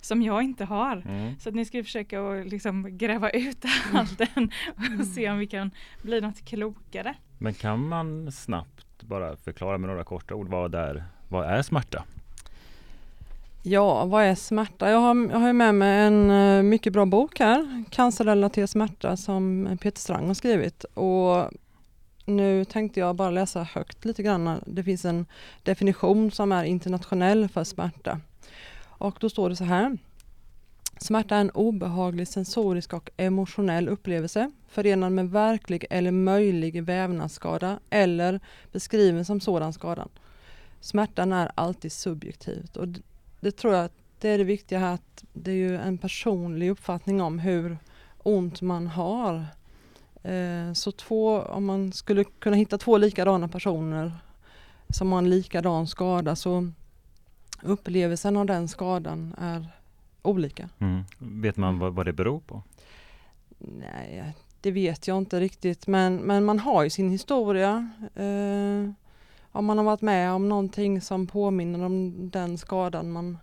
som 0.00 0.22
jag 0.22 0.42
inte 0.42 0.64
har. 0.64 0.96
Mm. 0.96 1.38
Så 1.38 1.48
att 1.48 1.54
ni 1.54 1.64
ska 1.64 1.84
försöka 1.84 2.28
att 2.28 2.46
liksom 2.46 2.98
gräva 2.98 3.30
ut 3.30 3.64
allt 3.92 4.18
den 4.18 4.50
och 5.00 5.06
se 5.06 5.30
om 5.30 5.38
vi 5.38 5.46
kan 5.46 5.70
bli 6.02 6.20
något 6.20 6.44
klokare. 6.44 7.14
Men 7.38 7.54
kan 7.54 7.88
man 7.88 8.32
snabbt 8.32 9.02
bara 9.02 9.36
förklara 9.36 9.78
med 9.78 9.88
några 9.90 10.04
korta 10.04 10.34
ord 10.34 10.48
vad 10.48 10.74
är, 10.74 11.04
vad 11.28 11.46
är 11.46 11.62
smärta? 11.62 12.04
Ja, 13.68 14.04
vad 14.04 14.24
är 14.24 14.34
smärta? 14.34 14.90
Jag 14.90 14.98
har, 14.98 15.28
jag 15.30 15.38
har 15.38 15.52
med 15.52 15.74
mig 15.74 16.06
en 16.06 16.30
eh, 16.30 16.62
mycket 16.62 16.92
bra 16.92 17.06
bok 17.06 17.40
här, 17.40 17.84
Cancerrelaterad 17.90 18.70
smärta, 18.70 19.16
som 19.16 19.68
Peter 19.80 20.00
Strang 20.00 20.26
har 20.26 20.34
skrivit. 20.34 20.84
Och 20.84 21.50
nu 22.24 22.64
tänkte 22.64 23.00
jag 23.00 23.16
bara 23.16 23.30
läsa 23.30 23.62
högt 23.62 24.04
lite 24.04 24.22
grann. 24.22 24.60
Det 24.66 24.84
finns 24.84 25.04
en 25.04 25.26
definition 25.62 26.30
som 26.30 26.52
är 26.52 26.64
internationell 26.64 27.48
för 27.48 27.64
smärta. 27.64 28.20
Och 28.82 29.16
då 29.20 29.30
står 29.30 29.50
det 29.50 29.56
så 29.56 29.64
här. 29.64 29.98
Smärta 30.98 31.36
är 31.36 31.40
en 31.40 31.50
obehaglig 31.50 32.28
sensorisk 32.28 32.92
och 32.92 33.10
emotionell 33.16 33.88
upplevelse 33.88 34.50
förenad 34.68 35.12
med 35.12 35.30
verklig 35.30 35.84
eller 35.90 36.10
möjlig 36.10 36.82
vävnadsskada 36.82 37.78
eller 37.90 38.40
beskriven 38.72 39.24
som 39.24 39.40
sådan 39.40 39.72
skadan. 39.72 40.08
Smärtan 40.80 41.32
är 41.32 41.50
alltid 41.54 41.92
subjektivt 41.92 42.76
och 42.76 42.88
det 43.40 43.50
tror 43.50 43.74
jag 43.74 43.90
det 44.18 44.28
är 44.28 44.38
det 44.38 44.44
viktiga 44.44 44.78
här 44.78 44.94
att 44.94 45.24
det 45.32 45.50
är 45.50 45.54
ju 45.54 45.76
en 45.76 45.98
personlig 45.98 46.70
uppfattning 46.70 47.20
om 47.20 47.38
hur 47.38 47.78
ont 48.22 48.60
man 48.60 48.86
har 48.86 49.46
Eh, 50.26 50.72
så 50.72 50.92
två, 50.92 51.40
om 51.40 51.64
man 51.64 51.92
skulle 51.92 52.24
kunna 52.24 52.56
hitta 52.56 52.78
två 52.78 52.98
likadana 52.98 53.48
personer 53.48 54.12
som 54.88 55.12
har 55.12 55.18
en 55.18 55.30
likadan 55.30 55.86
skada 55.86 56.36
så 56.36 56.70
upplevelsen 57.62 58.36
av 58.36 58.46
den 58.46 58.68
skadan 58.68 59.34
är 59.38 59.68
olika. 60.22 60.68
Mm. 60.78 61.04
Vet 61.18 61.56
man 61.56 61.78
vad, 61.78 61.94
vad 61.94 62.06
det 62.06 62.12
beror 62.12 62.40
på? 62.40 62.62
Nej, 63.58 64.34
det 64.60 64.70
vet 64.70 65.08
jag 65.08 65.18
inte 65.18 65.40
riktigt 65.40 65.86
men, 65.86 66.16
men 66.16 66.44
man 66.44 66.58
har 66.58 66.84
ju 66.84 66.90
sin 66.90 67.10
historia. 67.10 67.90
Eh, 68.14 68.90
om 69.56 69.64
man 69.64 69.78
har 69.78 69.84
varit 69.84 70.02
med 70.02 70.32
om 70.32 70.48
någonting 70.48 71.00
som 71.00 71.26
påminner 71.26 71.84
om 71.84 72.14
den 72.30 72.58
skadan 72.58 73.12
man 73.12 73.38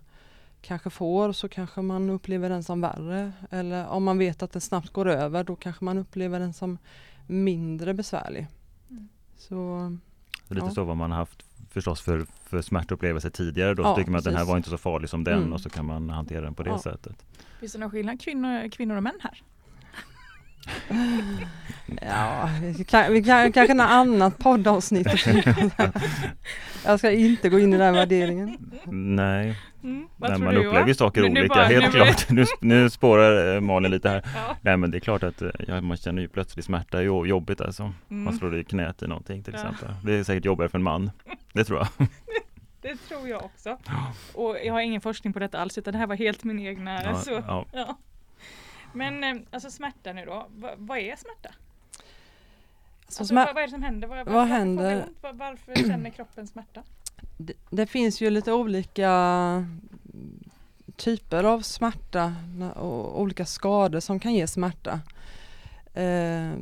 kanske 0.60 0.90
får 0.90 1.32
så 1.32 1.48
kanske 1.48 1.82
man 1.82 2.10
upplever 2.10 2.48
den 2.48 2.62
som 2.62 2.80
värre. 2.80 3.32
Eller 3.50 3.86
om 3.88 4.04
man 4.04 4.18
vet 4.18 4.42
att 4.42 4.52
det 4.52 4.60
snabbt 4.60 4.90
går 4.90 5.08
över 5.08 5.44
då 5.44 5.56
kanske 5.56 5.84
man 5.84 5.98
upplever 5.98 6.40
den 6.40 6.52
som 6.52 6.78
mindre 7.26 7.94
besvärlig. 7.94 8.46
Mm. 8.90 9.08
Så 9.36 9.90
Lite 10.48 10.66
Ja. 10.66 10.70
så 10.70 10.84
vad 10.84 10.96
man 10.96 11.10
har 11.10 11.18
haft 11.18 11.44
förstås 11.70 12.00
för, 12.00 12.26
för 12.42 12.62
smärtupplevelser 12.62 13.30
tidigare 13.30 13.74
då. 13.74 13.82
Ja, 13.82 13.86
så 13.92 13.96
tycker 13.96 14.10
man 14.10 14.18
att 14.18 14.24
den 14.24 14.32
här 14.32 14.40
precis. 14.40 14.50
var 14.50 14.56
inte 14.56 14.70
så 14.70 14.78
farlig 14.78 15.10
som 15.10 15.24
den 15.24 15.38
Mm. 15.38 15.52
och 15.52 15.60
så 15.60 15.70
kan 15.70 15.84
man 15.86 16.10
hantera 16.10 16.40
den 16.40 16.54
på 16.54 16.62
det 16.62 16.70
Ja. 16.70 16.78
sättet. 16.78 17.24
Finns 17.60 17.72
det 17.72 17.78
någon 17.78 17.90
skillnad 17.90 18.20
kvinnor, 18.20 18.68
kvinnor 18.68 18.96
och 18.96 19.02
män 19.02 19.18
här? 19.20 19.42
Ja, 22.02 22.50
vi 22.76 22.84
kan, 22.84 23.12
vi 23.12 23.22
kan 23.24 23.52
kanske 23.52 23.74
något 23.74 23.86
annat 23.90 24.38
poddavsnitt. 24.38 25.06
jag 26.84 26.98
ska 26.98 27.10
inte 27.10 27.48
gå 27.48 27.58
in 27.58 27.74
i 27.74 27.78
den 27.78 27.94
värderingen. 27.94 28.58
Nej, 28.86 29.56
Mm. 29.84 30.08
Nej 30.16 30.38
man 30.38 30.56
upplever 30.56 30.86
ju 30.86 30.94
saker 30.94 31.22
Nu- 31.22 31.28
nu 31.28 31.40
olika, 31.40 31.54
bara- 31.54 31.64
helt 31.64 31.84
nu- 31.84 31.90
klart. 31.90 32.30
Nu, 32.30 32.44
nu 32.60 32.90
spårar 32.90 33.54
eh, 33.54 33.60
Malin 33.60 33.90
lite 33.90 34.08
här. 34.08 34.22
Ja. 34.34 34.56
Nej 34.60 34.76
men 34.76 34.90
det 34.90 34.98
är 34.98 35.00
klart 35.00 35.22
att 35.22 35.42
eh, 35.42 35.48
ja, 35.68 35.80
man 35.80 35.96
känner 35.96 36.22
ju 36.22 36.28
plötsligt 36.28 36.64
smärta, 36.64 36.98
är 36.98 37.02
ju 37.02 37.24
jobbigt 37.26 37.60
alltså. 37.60 37.82
Man 38.08 38.20
Mm. 38.22 38.38
slår 38.38 38.56
i 38.58 38.64
knät 38.64 39.02
i 39.02 39.06
någonting 39.06 39.42
till 39.42 39.54
Ja. 39.56 39.60
exempel. 39.60 39.94
Det 40.04 40.12
är 40.14 40.24
säkert 40.24 40.44
jobbigare 40.44 40.68
för 40.70 40.78
en 40.78 40.82
man. 40.84 41.10
Det 41.52 41.64
tror 41.64 41.78
jag. 41.78 42.08
Det 42.82 42.96
tror 43.08 43.28
jag 43.28 43.44
också. 43.44 43.78
Och 44.34 44.56
jag 44.64 44.72
har 44.72 44.80
ingen 44.80 45.00
forskning 45.00 45.32
på 45.32 45.38
detta 45.38 45.58
alls 45.58 45.78
utan 45.78 45.92
det 45.92 45.98
här 45.98 46.06
var 46.06 46.16
helt 46.16 46.44
min 46.44 46.58
egna. 46.60 47.02
Ja, 47.04 47.14
så, 47.16 47.42
ja. 47.46 47.66
Men 48.94 49.24
eh, 49.24 49.42
alltså 49.50 49.70
smärta 49.70 50.12
nu 50.12 50.24
då, 50.24 50.46
Va, 50.56 50.70
vad 50.76 50.98
är 50.98 51.16
smärta? 51.16 51.54
Så 53.08 53.20
Alltså, 53.20 53.34
smär- 53.34 53.46
vad, 53.46 53.54
vad 53.54 53.62
är 53.62 53.66
det 53.66 53.72
som 53.72 53.82
händer? 53.82 54.08
Var, 54.08 54.24
vad 54.24 54.46
händer? 54.46 55.06
Var, 55.20 55.32
varför 55.32 55.74
känner 55.74 56.10
kroppen 56.10 56.46
smärta? 56.46 56.82
det, 57.38 57.52
det 57.70 57.86
finns 57.86 58.20
ju 58.20 58.30
lite 58.30 58.52
olika 58.52 59.66
typer 60.96 61.44
av 61.44 61.60
smärta 61.60 62.34
och 62.74 63.20
olika 63.20 63.46
skador 63.46 64.00
som 64.00 64.20
kan 64.20 64.34
ge 64.34 64.46
smärta. 64.46 65.00
Eh, 65.94 66.52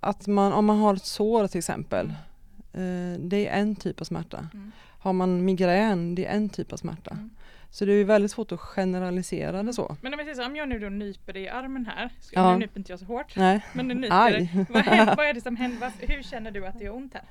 att 0.00 0.26
man, 0.26 0.52
om 0.52 0.66
man 0.66 0.78
har 0.78 0.94
ett 0.94 1.04
sår 1.04 1.46
till 1.46 1.58
exempel, 1.58 2.06
eh, 2.72 3.18
det 3.18 3.46
är 3.48 3.60
en 3.60 3.76
typ 3.76 4.00
av 4.00 4.04
smärta. 4.04 4.48
Mm. 4.54 4.72
Har 5.00 5.12
man 5.12 5.44
migrän, 5.44 6.14
det 6.14 6.26
är 6.26 6.36
en 6.36 6.48
typ 6.48 6.72
av 6.72 6.76
smärta. 6.76 7.10
Mm. 7.10 7.30
Så 7.70 7.84
det 7.84 7.92
är 7.92 7.96
ju 7.96 8.04
väldigt 8.04 8.30
svårt 8.30 8.52
att 8.52 8.60
generalisera 8.60 9.62
det 9.62 9.72
så. 9.72 9.96
Men 10.00 10.14
om 10.14 10.18
jag 10.18 10.26
säger 10.26 10.34
så, 10.42 10.46
om 10.46 10.56
jag 10.56 10.68
nu 10.68 10.78
då 10.78 10.88
nyper 10.88 11.32
dig 11.32 11.42
i 11.42 11.48
armen 11.48 11.86
här, 11.86 12.10
så, 12.20 12.30
Ja. 12.34 12.52
nu 12.52 12.58
nyper 12.58 12.78
inte 12.80 12.92
jag 12.92 12.98
så 12.98 13.04
hårt, 13.06 13.36
Nej, 13.36 13.64
men 13.72 13.88
nu 13.88 13.94
nyper 13.94 14.24
Aj. 14.26 14.50
det. 14.54 14.66
Vad, 14.72 14.82
händer, 14.84 15.16
vad 15.16 15.26
är 15.26 15.34
det 15.34 15.40
som 15.40 15.56
händer? 15.56 15.92
Hur 15.98 16.22
känner 16.22 16.50
du 16.50 16.66
att 16.66 16.78
det 16.78 16.84
gör 16.84 16.94
ont 16.94 17.14
här? 17.14 17.22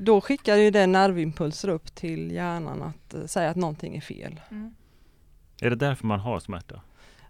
då 0.00 0.20
skickar 0.20 0.56
ju 0.56 0.70
det 0.70 0.86
nervimpulser 0.86 1.68
upp 1.68 1.94
till 1.94 2.30
hjärnan 2.32 2.82
att 2.82 3.14
eh, 3.14 3.24
säga 3.24 3.50
att 3.50 3.56
någonting 3.56 3.96
är 3.96 4.00
fel. 4.00 4.40
Mm. 4.50 4.74
Är 5.60 5.70
det 5.70 5.76
därför 5.76 6.06
man 6.06 6.20
har 6.20 6.40
smärta? 6.40 6.80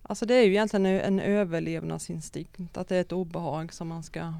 Alltså 0.02 0.26
det 0.26 0.34
är 0.34 0.42
ju 0.44 0.50
egentligen 0.50 0.86
en 0.86 1.20
överlevnadsinstinkt, 1.20 2.76
att 2.76 2.88
det 2.88 2.96
är 2.96 3.00
ett 3.00 3.12
obehag 3.12 3.72
som 3.72 3.88
man 3.88 4.02
ska 4.02 4.32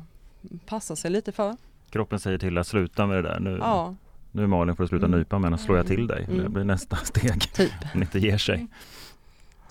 passa 0.67 0.97
sig 0.97 1.11
lite 1.11 1.33
för. 1.33 1.57
Kroppen 1.91 2.21
säger 2.21 2.39
till 2.39 2.59
att 2.59 2.67
sluta 2.67 3.07
med 3.07 3.17
det 3.17 3.23
där. 3.23 3.41
Nu, 3.41 3.59
Ja, 3.61 3.95
nu 4.33 4.47
Malin 4.47 4.77
får 4.77 4.85
du 4.85 4.89
sluta 4.89 5.07
Mm. 5.07 5.19
nypa 5.19 5.39
men 5.39 5.53
då 5.53 5.59
slår 5.59 5.77
jag 5.77 5.87
till 5.87 6.07
dig. 6.07 6.25
Mm. 6.25 6.43
Det 6.43 6.49
blir 6.49 6.65
nästa 6.65 6.97
steg. 7.05 7.53
typ. 7.53 7.73
Om 7.95 8.03
inte 8.03 8.19
ger 8.19 8.39
sig. 8.39 8.55
Mm. 8.55 8.69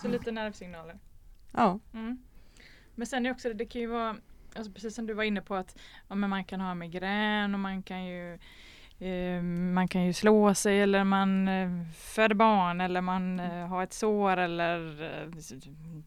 Så 0.01 0.07
lite 0.07 0.31
nervsignaler. 0.31 0.99
Ja, 1.51 1.79
Mm. 1.93 2.17
Men 2.95 3.07
sen 3.07 3.25
är 3.25 3.31
också 3.31 3.47
det, 3.47 3.53
det 3.53 3.65
kan 3.65 3.81
ju 3.81 3.87
vara, 3.87 4.15
alltså 4.55 4.71
precis 4.71 4.95
som 4.95 5.07
du 5.07 5.13
var 5.13 5.23
inne 5.23 5.41
på 5.41 5.55
att 5.55 5.77
ja, 6.07 6.15
men 6.15 6.29
man 6.29 6.43
kan 6.43 6.61
ha 6.61 6.73
migrän 6.75 7.53
och 7.53 7.59
man 7.59 7.83
kan 7.83 8.05
ju 8.05 8.33
eh, 8.99 9.41
man 9.73 9.87
kan 9.87 10.05
ju 10.05 10.13
slå 10.13 10.53
sig 10.53 10.81
eller 10.81 11.03
man 11.03 11.47
eh, 11.47 11.69
föder 11.97 12.35
barn 12.35 12.81
eller 12.81 13.01
man 13.01 13.39
eh, 13.39 13.67
har 13.67 13.83
ett 13.83 13.93
sår 13.93 14.37
eller 14.37 15.03
eh, 15.03 15.29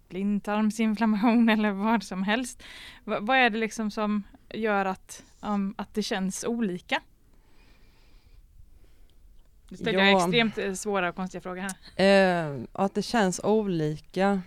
blindtarmsinflammation 0.09 1.49
eller 1.55 1.71
vad 1.71 2.03
som 2.03 2.23
helst. 2.23 2.63
Va, 3.05 3.19
vad 3.21 3.37
är 3.37 3.51
det 3.51 3.59
liksom 3.59 3.91
som 3.91 4.23
gör 4.55 4.85
att, 4.85 5.25
um, 5.41 5.75
att 5.79 5.95
det 5.95 6.03
känns 6.03 6.45
olika? 6.45 7.01
Nu 9.71 9.77
ställer 9.77 9.99
jag 9.99 10.13
Ja. 10.13 10.19
extremt 10.25 10.59
eh, 10.59 10.73
svåra 10.73 11.09
och 11.09 11.15
konstiga 11.17 11.41
frågor 11.41 11.61
här. 11.97 12.51
eh, 12.51 12.61
att 12.73 12.95
det 12.95 13.03
känns 13.03 13.41
olika. 13.45 14.41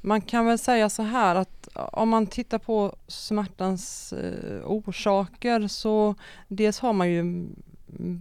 Man 0.00 0.20
kan 0.20 0.46
väl 0.46 0.58
säga 0.58 0.88
så 0.90 1.02
här 1.02 1.34
att 1.34 1.68
om 1.74 2.08
man 2.08 2.26
tittar 2.26 2.58
på 2.58 2.96
smärtans 3.06 4.12
eh, 4.12 4.60
orsaker 4.66 5.68
så 5.68 6.14
dels 6.48 6.78
har 6.80 6.92
man 6.92 7.10
ju 7.10 7.46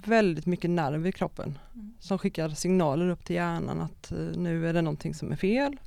väldigt 0.06 0.46
mycket 0.46 0.70
nerv 0.70 1.08
i 1.08 1.12
kroppen 1.12 1.58
Mm. 1.76 1.94
som 2.00 2.18
skickar 2.20 2.50
signaler 2.50 3.10
upp 3.10 3.26
till 3.26 3.36
hjärnan 3.36 3.82
att 3.82 4.12
eh, 4.12 4.18
nu 4.18 4.70
är 4.70 4.74
det 4.74 4.82
någonting 4.82 5.14
som 5.14 5.32
är 5.32 5.36
fel. 5.36 5.78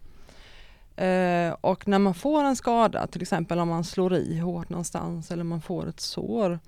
Eh, 0.96 1.56
och 1.60 1.88
när 1.88 1.98
man 1.98 2.14
får 2.14 2.44
en 2.44 2.56
skada, 2.56 3.06
till 3.06 3.22
exempel 3.22 3.58
om 3.58 3.68
man 3.68 3.84
slår 3.84 4.14
i 4.14 4.38
hårt 4.38 4.68
någonstans 4.68 5.30
eller 5.30 5.44
man 5.44 5.60
får 5.62 5.88
ett 5.88 6.00
sår, 6.00 6.58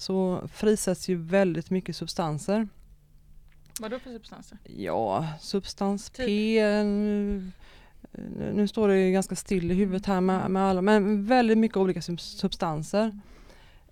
så 0.00 0.48
frisätts 0.52 1.08
ju 1.08 1.16
väldigt 1.16 1.70
mycket 1.70 1.96
substanser. 1.96 2.68
Vad 3.80 3.90
då 3.90 3.98
för 3.98 4.10
substanser? 4.10 4.58
Ja, 4.64 5.28
substans 5.40 6.10
Typ? 6.10 6.26
P, 6.26 6.62
nu, 8.54 8.68
står 8.68 8.88
det 8.88 8.98
ju 8.98 9.12
ganska 9.12 9.36
still 9.36 9.70
i 9.70 9.74
huvudet 9.74 10.06
här 10.06 10.20
med, 10.20 10.50
med 10.50 10.62
alla, 10.62 10.82
men 10.82 11.26
väldigt 11.26 11.58
mycket 11.58 11.76
olika 11.76 12.00
sub- 12.00 12.16
substanser 12.20 13.20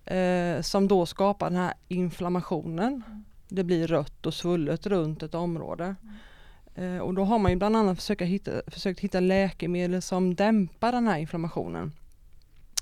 eh, 0.05 0.61
som 0.61 0.87
då 0.87 1.05
skapar 1.05 1.49
den 1.49 1.59
här 1.59 1.73
inflammationen. 1.87 3.03
Det 3.47 3.63
blir 3.63 3.87
rött 3.87 4.25
och 4.25 4.33
svullet 4.33 4.87
runt 4.87 5.23
ett 5.23 5.35
område. 5.35 5.95
Eh, 6.75 6.97
och 6.97 7.13
då 7.13 7.23
har 7.23 7.39
man 7.39 7.51
ju 7.51 7.57
bland 7.57 7.77
annat 7.77 7.97
försökt 7.99 8.21
hitta, 8.21 8.51
försökt 8.67 8.99
hitta 8.99 9.19
läkemedel 9.19 10.01
som 10.01 10.35
dämpar 10.35 10.91
den 10.91 11.07
här 11.07 11.17
inflammationen. 11.17 11.91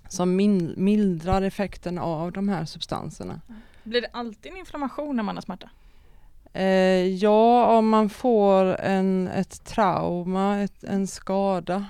Som 0.09 0.35
mildrar 0.77 1.41
effekten 1.41 1.97
av 1.97 2.31
de 2.31 2.49
här 2.49 2.65
substanserna. 2.65 3.41
Blir 3.83 4.01
det 4.01 4.09
alltid 4.13 4.51
en 4.51 4.57
inflammation 4.57 5.15
när 5.15 5.23
man 5.23 5.35
har 5.35 5.41
smärta? 5.41 5.69
Eh, 6.53 7.07
ja, 7.15 7.77
om 7.77 7.89
man 7.89 8.09
får 8.09 8.81
en, 8.81 9.27
ett 9.27 9.65
trauma, 9.65 10.59
ett, 10.59 10.83
en 10.83 11.07
skada 11.07 11.85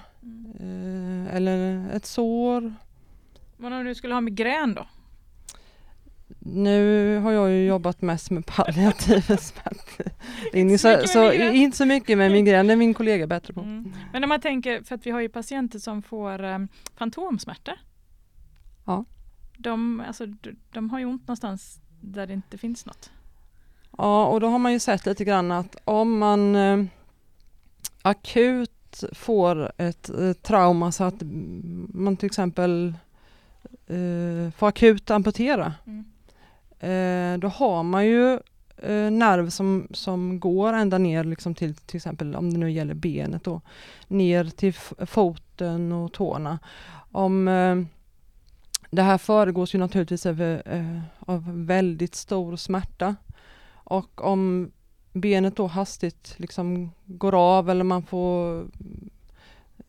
eh, 0.59 1.35
eller 1.35 1.89
ett 1.93 2.05
sår. 2.05 2.73
Men 3.57 3.73
om 3.73 3.85
du 3.85 3.95
skulle 3.95 4.13
ha 4.13 4.21
migrän 4.21 4.73
då? 4.73 4.87
Nu 6.39 7.17
har 7.17 7.31
jag 7.31 7.49
ju 7.49 7.65
jobbat 7.65 8.01
mest 8.01 8.31
med 8.31 8.45
palliativ 8.45 9.21
smärtlindring 9.37 10.79
så 10.79 10.87
så, 10.87 10.97
mycket 10.97 11.09
så 11.09 11.33
inte 11.33 11.77
så 11.77 11.85
mycket 11.85 12.17
med 12.17 12.31
migrän, 12.31 12.67
det 12.67 12.73
är 12.73 12.77
min 12.77 12.93
kollega 12.93 13.27
bättre 13.27 13.53
på. 13.53 13.59
Mm. 13.59 13.93
Men 14.13 14.23
om 14.23 14.29
man 14.29 14.41
tänker, 14.41 14.83
för 14.83 14.95
att 14.95 15.05
vi 15.05 15.11
har 15.11 15.21
ju 15.21 15.29
patienter 15.29 15.79
som 15.79 16.01
får 16.01 16.43
um, 16.43 16.67
fantomsmärtor. 16.95 17.75
Ja. 18.87 19.05
De, 19.57 20.03
alltså, 20.07 20.25
de, 20.73 20.89
har 20.89 20.99
ju 20.99 21.05
ont 21.05 21.21
någonstans 21.27 21.79
där 22.01 22.27
det 22.27 22.33
inte 22.33 22.57
finns 22.57 22.85
något. 22.85 23.11
Ja, 23.97 24.25
och 24.25 24.39
då 24.39 24.47
har 24.47 24.59
man 24.59 24.73
ju 24.73 24.79
sett 24.79 25.05
lite 25.05 25.25
grann 25.25 25.51
att 25.51 25.75
om 25.85 26.17
man 26.17 26.55
eh, 26.55 26.83
akut 28.01 29.03
får 29.13 29.71
ett 29.77 30.09
eh, 30.09 30.33
trauma 30.33 30.91
så 30.91 31.03
att 31.03 31.15
man 31.93 32.17
till 32.17 32.25
exempel 32.25 32.93
eh, 33.87 34.51
får 34.57 34.67
akut 34.67 35.11
amputera 35.11 35.73
Mm. 35.85 36.05
eh, 36.79 37.39
då 37.39 37.47
har 37.47 37.83
man 37.83 38.05
ju 38.05 38.33
eh, 38.77 39.11
nerv 39.11 39.49
som, 39.49 39.87
som 39.91 40.39
går 40.39 40.73
ända 40.73 40.97
ner 40.97 41.23
liksom 41.23 41.55
till 41.55 41.75
till 41.75 41.97
exempel 41.97 42.35
om 42.35 42.53
det 42.53 42.57
nu 42.59 42.71
gäller 42.71 42.93
benet 42.93 43.43
då, 43.43 43.61
ner 44.07 44.45
till 44.45 44.73
foten 45.07 45.91
och 45.91 46.13
tårna. 46.13 46.59
Om 47.11 47.47
eh, 47.47 47.75
det 48.97 49.03
här 49.03 49.17
föregås 49.17 49.75
ju 49.75 49.79
naturligtvis 49.79 50.25
över, 50.25 50.63
eh, 50.65 50.95
eh, 50.95 51.01
av 51.19 51.65
väldigt 51.65 52.15
stor 52.15 52.55
smärta. 52.55 53.15
Och 53.73 54.25
om 54.25 54.71
benet 55.13 55.55
då 55.55 55.67
hastigt 55.67 56.33
liksom 56.37 56.91
går 57.05 57.35
av 57.35 57.69
eller 57.69 57.83
man 57.83 58.03
får 58.03 58.65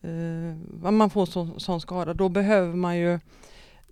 eh, 0.01 0.91
man 0.91 1.09
får 1.09 1.25
sån, 1.25 1.59
sån 1.59 1.81
skada, 1.81 2.13
då 2.13 2.29
behöver 2.29 2.75
man 2.75 2.97
ju 2.97 3.19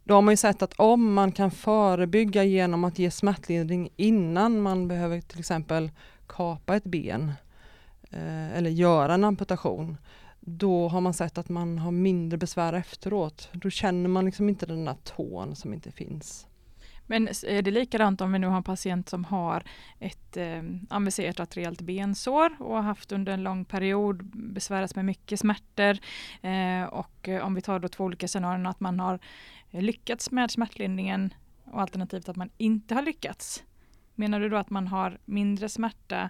då 0.04 0.14
har 0.14 0.22
man 0.22 0.32
ju 0.32 0.38
sett 0.38 0.62
att 0.62 0.74
om 0.74 1.14
man 1.14 1.32
kan 1.32 1.52
förebygga 1.52 2.44
genom 2.44 2.84
att 2.84 3.00
ge 3.00 3.12
smärtlindring 3.12 3.90
innan 3.96 4.62
man 4.62 4.88
behöver 4.88 5.22
till 5.22 5.40
exempel 5.40 5.92
kapa 6.28 6.76
ett 6.76 6.84
ben 6.84 7.32
eh, 8.12 8.58
eller 8.58 8.70
göra 8.70 9.14
en 9.14 9.24
amputation, 9.24 9.98
då 10.50 10.88
har 10.88 11.02
man 11.02 11.14
sett 11.14 11.38
att 11.38 11.50
man 11.50 11.78
har 11.78 11.92
mindre 11.92 12.38
besvär 12.38 12.74
efteråt. 12.74 13.50
Då 13.54 13.70
känner 13.70 14.10
man 14.10 14.26
liksom 14.26 14.50
inte 14.50 14.66
den 14.66 14.86
där 14.86 14.96
tån 15.04 15.56
som 15.56 15.74
inte 15.74 15.92
finns. 15.92 16.48
Men 17.06 17.28
är 17.28 17.62
det 17.62 17.72
likadant 17.72 18.22
om 18.22 18.32
vi 18.32 18.40
nu 18.40 18.48
har 18.48 18.58
en 18.58 18.64
patient 18.64 19.10
som 19.10 19.26
har 19.26 19.64
ett, 20.00 20.38
eh, 20.38 20.64
ett 21.20 21.58
rejält 21.58 21.82
bensår 21.82 22.56
och 22.60 22.76
har 22.76 22.82
haft 22.82 23.12
under 23.12 23.34
en 23.34 23.44
lång 23.44 23.66
period 23.66 24.24
besvärats 24.54 24.96
med 24.96 25.06
mycket 25.06 25.40
smärtor 25.40 25.98
eh, 26.42 26.84
och 26.84 27.30
eh, 27.30 27.46
om 27.46 27.56
vi 27.56 27.62
tar 27.62 27.80
då 27.80 27.88
två 27.88 28.04
olika 28.04 28.28
scenarion 28.28 28.66
att 28.66 28.80
man 28.80 29.00
har 29.00 29.20
lyckats 29.70 30.32
med 30.32 30.52
smärtlindringen 30.52 31.34
och 31.66 31.82
alternativt 31.82 32.30
att 32.30 32.36
man 32.36 32.50
inte 32.58 32.96
har 32.96 33.02
lyckats. 33.02 33.64
Menar 34.16 34.40
du 34.40 34.50
då 34.50 34.58
att 34.58 34.70
man 34.70 34.88
har 34.88 35.18
mindre 35.26 35.70
smärta, 35.70 36.30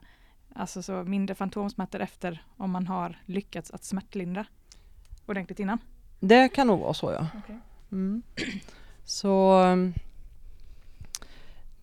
alltså 0.57 0.81
så 0.81 1.03
mindre 1.03 1.35
fantomsmärtor 1.35 2.01
efter 2.01 2.43
om 2.57 2.71
man 2.71 2.87
har 2.87 3.19
lyckats 3.25 3.71
att 3.71 3.83
smärtlindra 3.83 4.45
ordentligt 5.25 5.59
innan? 5.59 5.79
Det 6.19 6.49
kan 6.49 6.67
nog 6.67 6.79
vara 6.79 6.93
så 6.93 7.11
ja. 7.11 7.27
Okay. 7.43 7.55
Mm. 7.91 8.21
Så 9.03 9.63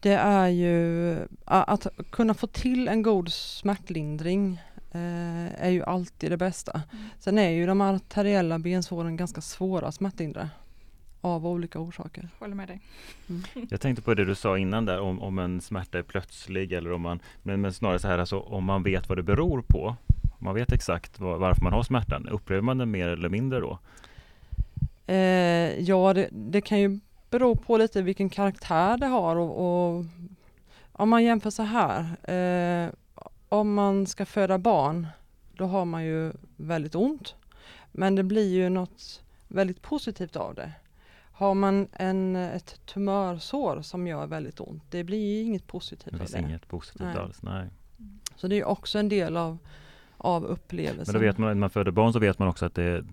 det 0.01 0.15
är 0.15 0.49
ju 0.49 1.19
att 1.45 1.87
kunna 2.11 2.35
få 2.35 2.47
till 2.47 2.89
en 2.89 3.03
god 3.03 3.33
smärtlindring 3.33 4.61
eh, 4.93 5.65
är 5.65 5.71
ju 5.71 5.85
alltid 5.85 6.31
det 6.31 6.37
bästa. 6.37 6.83
Mm. 6.93 7.05
Sen 7.19 7.39
är 7.39 7.51
ju 7.51 7.67
de 7.67 7.81
arteriella 7.81 8.59
bensåren 8.59 9.17
ganska 9.17 9.41
svåra 9.41 9.87
att 9.87 9.95
smärtlindra 9.95 10.51
av 11.25 11.47
olika 11.47 11.79
orsaker. 11.79 12.29
Håller 12.39 12.55
med 12.55 12.69
dig. 12.69 12.81
Mm. 13.29 13.43
Jag 13.71 13.81
tänkte 13.81 14.03
på 14.03 14.15
det 14.15 14.25
du 14.25 14.35
sa 14.35 14.59
innan 14.59 14.85
där 14.85 15.01
om, 15.01 15.23
om 15.23 15.39
en 15.39 15.61
smärta 15.61 15.99
är 15.99 16.03
plötslig 16.03 16.73
eller 16.73 16.93
om 16.93 17.01
man, 17.01 17.21
men, 17.43 17.61
men 17.61 17.73
snarare 17.73 17.99
så 17.99 18.09
här 18.09 18.19
alltså 18.19 18.41
om 18.41 18.65
man 18.65 18.83
vet 18.83 19.09
vad 19.09 19.19
det 19.19 19.23
beror 19.23 19.63
på. 19.63 19.97
Om 20.23 20.45
man 20.45 20.55
vet 20.55 20.73
exakt 20.73 21.21
var, 21.21 21.39
varför 21.39 21.63
man 21.63 21.73
har 21.73 21.83
smärtan, 21.83 22.29
upplever 22.29 22.63
man 22.63 22.79
den 22.79 22.91
mer 22.91 23.09
eller 23.09 23.29
mindre 23.29 23.61
då? 23.61 23.79
Eh, 25.07 25.81
ja, 25.81 26.15
det, 26.15 26.29
det, 26.33 26.61
kan 26.61 26.81
ju 26.81 27.01
bero 27.31 27.57
på 27.57 27.77
lite 27.77 28.03
vilken 28.03 28.31
karaktär 28.31 28.97
det 28.97 29.07
har 29.07 29.37
och, 29.37 29.97
och 29.97 30.05
om 30.93 31.09
man 31.09 31.25
jämför 31.25 31.51
så 31.51 31.63
här. 31.63 32.01
Eh, 32.31 32.91
om 33.49 33.75
man 33.75 34.07
ska 34.07 34.27
föda 34.27 34.59
barn, 34.59 35.07
då 35.53 35.65
har 35.67 35.85
man 35.85 36.05
ju 36.05 36.33
väldigt 36.57 36.95
ont. 36.95 37.35
Men 37.93 38.15
det 38.15 38.23
blir 38.23 38.55
ju 38.55 38.69
något 38.69 39.23
väldigt 39.49 39.83
positivt 39.83 40.37
av 40.37 40.55
det. 40.55 40.73
Har 41.37 41.55
man 41.55 41.89
en, 41.93 42.37
ett 42.37 42.81
tumörsår 42.87 43.83
som 43.83 44.07
gör 44.07 44.27
väldigt 44.27 44.61
ont, 44.61 44.83
det 44.91 45.05
blir 45.05 45.43
inget 45.43 45.67
positivt 45.67 46.15
det 46.15 46.21
av 46.21 46.29
det. 46.31 46.39
inget 46.39 46.69
positivt 46.69 47.01
nej. 47.01 47.17
alls, 47.17 47.43
nej. 47.43 47.69
Så 48.37 48.49
det 48.49 48.61
är 48.61 48.65
också 48.65 48.99
en 48.99 49.09
del 49.09 49.37
av, 49.37 49.59
av 50.17 50.45
upplevelsen. 50.45 51.13
Men 51.13 51.21
då 51.23 51.27
vet 51.27 51.39
man, 51.39 51.49
när 51.49 51.55
man 51.55 51.71
föder 51.71 51.91
barn 51.91 52.13
så 52.13 52.19
vet 52.19 52.39
man 52.39 52.49
också 52.49 52.67
att 52.67 52.75
det, 52.75 53.05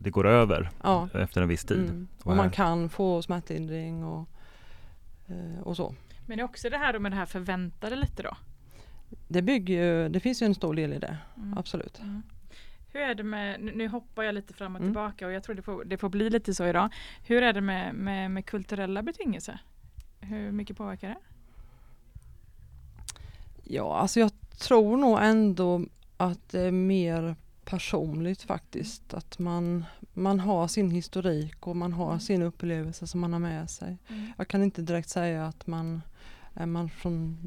det 0.00 0.10
går 0.10 0.26
över 0.26 0.70
ja. 0.82 1.08
efter 1.14 1.42
en 1.42 1.48
viss 1.48 1.64
tid. 1.64 1.78
Mm. 1.78 2.08
Och, 2.20 2.26
och 2.26 2.36
man 2.36 2.50
kan 2.50 2.88
få 2.88 3.22
smärtlindring 3.22 4.04
och, 4.04 4.28
eh, 5.26 5.60
och 5.62 5.76
så. 5.76 5.94
Men 6.26 6.36
det 6.36 6.42
är 6.42 6.44
också 6.44 6.70
det 6.70 6.78
här 6.78 6.98
med 6.98 7.12
det 7.12 7.16
här 7.16 7.26
förväntade 7.26 7.96
lite 7.96 8.22
då? 8.22 8.36
Det, 9.28 9.42
bygger 9.42 10.08
det 10.08 10.20
finns 10.20 10.42
ju 10.42 10.44
en 10.44 10.54
stor 10.54 10.74
del 10.74 10.92
i 10.92 10.98
det, 10.98 11.16
mm. 11.36 11.58
absolut. 11.58 12.00
Mm. 12.00 12.22
Hur 12.92 13.00
är 13.00 13.14
det 13.14 13.22
med, 13.22 13.60
nu 13.60 13.88
hoppar 13.88 14.22
jag 14.22 14.34
lite 14.34 14.54
fram 14.54 14.74
och 14.74 14.80
mm. 14.80 14.92
tillbaka 14.92 15.26
och 15.26 15.32
jag 15.32 15.42
tror 15.42 15.54
det 15.54 15.62
får, 15.62 15.84
det 15.84 15.98
får 15.98 16.08
bli 16.08 16.30
lite 16.30 16.54
så 16.54 16.66
idag. 16.66 16.88
Hur 17.26 17.42
är 17.42 17.52
det 17.52 17.60
med, 17.60 17.94
med, 17.94 18.30
med 18.30 18.46
kulturella 18.46 19.02
betingelser? 19.02 19.62
Hur 20.20 20.52
mycket 20.52 20.76
påverkar 20.76 21.08
det? 21.08 21.18
Ja, 23.64 23.96
alltså 23.96 24.20
jag 24.20 24.30
tror 24.58 24.96
nog 24.96 25.18
ändå 25.22 25.84
att 26.16 26.48
det 26.48 26.60
är 26.60 26.72
mer 26.72 27.36
personligt 27.64 28.42
faktiskt. 28.42 29.14
Att 29.14 29.38
man, 29.38 29.84
man 30.12 30.40
har 30.40 30.68
sin 30.68 30.90
historik 30.90 31.66
och 31.66 31.76
man 31.76 31.92
har 31.92 32.08
mm. 32.08 32.20
sin 32.20 32.42
upplevelse 32.42 33.06
som 33.06 33.20
man 33.20 33.32
har 33.32 33.40
med 33.40 33.70
sig. 33.70 33.98
Mm. 34.08 34.32
Jag 34.38 34.48
kan 34.48 34.62
inte 34.62 34.82
direkt 34.82 35.08
säga 35.08 35.46
att 35.46 35.66
man 35.66 36.02
är 36.54 36.66
man 36.66 36.90
från 36.90 37.38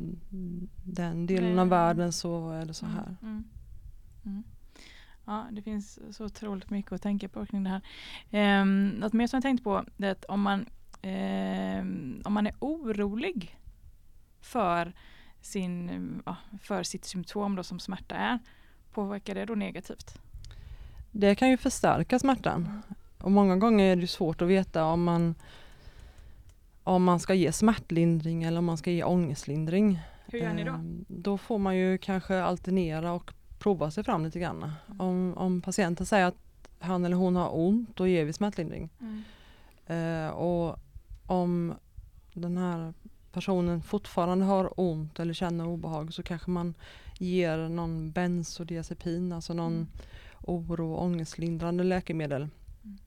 den 0.83 1.25
delen 1.25 1.59
av 1.59 1.67
världen 1.69 2.13
så 2.13 2.51
är 2.51 2.65
det 2.65 2.73
så 2.73 2.85
här. 2.85 3.15
Mm. 3.21 3.43
mm. 4.25 4.43
Ja, 5.25 5.45
det 5.51 5.61
finns 5.61 5.99
så 6.11 6.25
otroligt 6.25 6.69
mycket 6.69 6.91
att 6.91 7.01
tänka 7.01 7.29
på 7.29 7.45
kring 7.45 7.63
det 7.63 7.69
här. 7.69 7.81
Eh, 8.31 8.65
något 8.99 9.13
mer 9.13 9.27
som 9.27 9.37
jag 9.37 9.43
tänkt 9.43 9.63
på 9.63 9.85
är 9.97 10.11
att 10.11 10.25
om 10.25 10.41
man, 10.41 10.65
eh, 11.01 11.79
om 12.25 12.33
man 12.33 12.47
är 12.47 12.53
orolig 12.59 13.59
för, 14.41 14.93
sin, 15.41 16.21
för 16.61 16.83
sitt 16.83 17.05
symptom 17.05 17.55
då 17.55 17.63
som 17.63 17.79
smärta 17.79 18.15
är, 18.15 18.39
påverkar 18.91 19.35
det 19.35 19.45
då 19.45 19.55
negativt? 19.55 20.19
Det 21.11 21.35
kan 21.35 21.49
ju 21.49 21.57
förstärka 21.57 22.19
smärtan. 22.19 22.81
Och 23.17 23.31
många 23.31 23.55
gånger 23.57 23.85
är 23.85 23.95
det 23.95 24.07
svårt 24.07 24.41
att 24.41 24.47
veta 24.47 24.85
om 24.85 25.03
man, 25.03 25.35
om 26.83 27.03
man 27.03 27.19
ska 27.19 27.33
ge 27.33 27.51
smärtlindring 27.51 28.43
eller 28.43 28.57
om 28.57 28.65
man 28.65 28.77
ska 28.77 28.91
ge 28.91 29.03
ångestlindring. 29.03 29.99
Hur 30.25 30.39
gör 30.39 30.53
ni 30.53 30.63
då? 30.63 30.71
Ehm, 30.71 31.05
då 31.07 31.37
får 31.37 31.57
man 31.57 31.77
ju 31.77 31.97
kanske 31.97 32.43
alternera 32.43 33.13
och 33.13 33.33
prova 33.65 33.91
sig 33.91 34.03
fram 34.03 34.25
lite 34.25 34.39
grann. 34.39 34.57
Mm. 34.57 34.73
Om, 34.97 35.33
om 35.37 35.61
patienten 35.61 36.05
säger 36.05 36.25
att 36.25 36.37
han 36.79 37.05
eller 37.05 37.15
hon 37.15 37.35
har 37.35 37.57
ont, 37.57 37.95
då 37.95 38.07
ger 38.07 38.25
vi 38.25 38.33
smärtlindring. 38.33 38.89
Mm. 38.99 39.23
Eh, 39.87 40.29
och 40.29 40.79
om 41.25 41.73
den 42.33 42.57
här 42.57 42.93
personen 43.31 43.81
fortfarande 43.81 44.45
har 44.45 44.79
ont 44.79 45.19
eller 45.19 45.33
känner 45.33 45.67
obehag 45.67 46.13
så 46.13 46.23
kanske 46.23 46.49
man 46.49 46.73
ger 47.19 47.69
någon 47.69 48.11
bensodiazepin, 48.11 49.31
alltså 49.31 49.53
någon 49.53 49.73
mm. 49.73 49.87
oro 50.41 50.93
och 50.93 51.03
ångestlindrande 51.03 51.83
läkemedel. 51.83 52.41
Mm. 52.41 52.97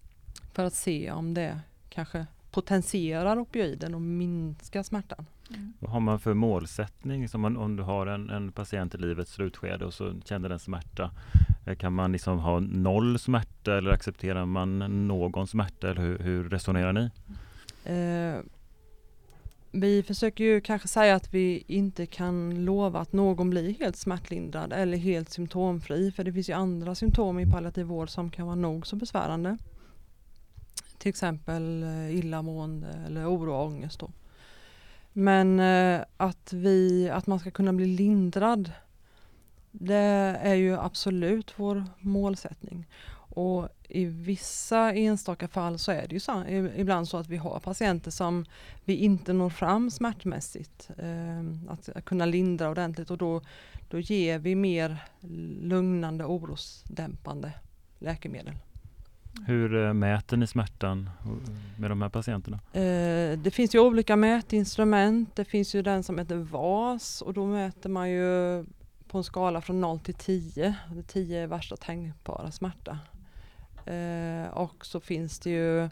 För 0.52 0.64
att 0.64 0.74
se 0.74 1.10
om 1.10 1.34
det 1.34 1.60
kanske 1.88 2.26
potentierar 2.50 3.38
opioiden 3.38 3.94
och 3.94 4.02
minskar 4.02 4.82
smärtan. 4.82 5.26
Mm. 5.50 5.72
Vad 5.78 5.90
har 5.90 6.00
man 6.00 6.20
för 6.20 6.34
målsättning? 6.34 7.28
Som 7.28 7.40
man, 7.40 7.56
om 7.56 7.76
du 7.76 7.82
har 7.82 8.06
en, 8.06 8.30
en 8.30 8.52
patient 8.52 8.94
i 8.94 8.98
livets 8.98 9.32
slutskede 9.32 9.84
och 9.84 9.94
så 9.94 10.20
känner 10.24 10.48
den 10.48 10.58
smärta. 10.58 11.10
Eh, 11.66 11.76
kan 11.76 11.92
man 11.92 12.12
liksom 12.12 12.38
ha 12.38 12.60
noll 12.60 13.18
smärta 13.18 13.78
eller 13.78 13.90
accepterar 13.90 14.46
man 14.46 15.06
någon 15.08 15.46
smärta? 15.46 15.90
Eller 15.90 16.02
hur, 16.02 16.18
hur 16.18 16.48
resonerar 16.48 16.92
ni? 16.92 17.10
Eh, 17.84 18.42
vi 19.70 20.02
försöker 20.02 20.44
ju 20.44 20.60
kanske 20.60 20.88
säga 20.88 21.14
att 21.14 21.34
vi 21.34 21.64
inte 21.66 22.06
kan 22.06 22.64
lova 22.64 23.00
att 23.00 23.12
någon 23.12 23.50
blir 23.50 23.74
helt 23.74 23.96
smärtlindrad 23.96 24.72
eller 24.72 24.96
helt 24.98 25.30
symptomfri. 25.30 26.12
För 26.12 26.24
det 26.24 26.32
finns 26.32 26.48
ju 26.48 26.52
andra 26.52 26.94
symptom 26.94 27.38
i 27.38 27.50
palliativ 27.50 27.86
vård 27.86 28.10
som 28.10 28.30
kan 28.30 28.46
vara 28.46 28.56
nog 28.56 28.86
så 28.86 28.96
besvärande. 28.96 29.58
Till 30.98 31.08
exempel 31.08 31.82
eh, 31.82 32.16
illamående 32.16 32.88
eller 33.06 33.26
oro 33.26 33.52
och 33.52 33.66
ångest. 33.66 34.00
Då. 34.00 34.10
Men 35.18 35.60
eh, 35.60 36.00
att, 36.16 36.52
vi, 36.52 37.10
att 37.10 37.26
man 37.26 37.38
ska 37.38 37.50
kunna 37.50 37.72
bli 37.72 37.86
lindrad, 37.86 38.72
det 39.70 39.94
är 40.42 40.54
ju 40.54 40.78
absolut 40.78 41.54
vår 41.56 41.84
målsättning. 41.98 42.86
Och 43.14 43.68
i 43.88 44.04
vissa 44.04 44.92
enstaka 44.92 45.48
fall 45.48 45.78
så 45.78 45.92
är 45.92 46.08
det 46.08 46.14
ju 46.14 46.20
så, 46.20 46.44
ibland 46.76 47.08
så 47.08 47.16
att 47.16 47.28
vi 47.28 47.36
har 47.36 47.60
patienter 47.60 48.10
som 48.10 48.44
vi 48.84 48.96
inte 48.96 49.32
når 49.32 49.50
fram 49.50 49.90
smärtmässigt. 49.90 50.90
Eh, 50.98 51.70
att 51.72 52.04
kunna 52.04 52.26
lindra 52.26 52.70
ordentligt 52.70 53.10
och 53.10 53.18
då, 53.18 53.40
då 53.88 53.98
ger 54.00 54.38
vi 54.38 54.54
mer 54.54 54.96
lugnande 55.60 56.24
orosdämpande 56.24 57.52
läkemedel. 57.98 58.54
Hur 59.46 59.86
eh, 59.86 59.92
mäter 59.92 60.36
ni 60.36 60.46
smärtan 60.46 61.10
med 61.78 61.90
de 61.90 62.02
här 62.02 62.08
patienterna? 62.08 62.60
Eh, 62.72 63.38
det 63.38 63.50
finns 63.54 63.74
ju 63.74 63.78
olika 63.78 64.16
mätinstrument. 64.16 65.36
Det 65.36 65.44
finns 65.44 65.74
ju 65.74 65.82
den 65.82 66.02
som 66.02 66.18
heter 66.18 66.36
VAS 66.36 67.22
och 67.22 67.34
då 67.34 67.46
mäter 67.46 67.90
man 67.90 68.10
ju 68.10 68.64
på 69.08 69.18
en 69.18 69.24
skala 69.24 69.60
från 69.60 69.80
0 69.80 70.00
till 70.00 70.14
10. 70.14 70.74
10 71.06 71.42
är 71.42 71.46
värsta 71.46 71.76
tänkbara 71.76 72.50
smärta. 72.50 72.98
Eh, 73.86 74.50
och 74.52 74.86
så 74.86 75.00
finns 75.00 75.38
det 75.38 75.50
ju 75.50 75.88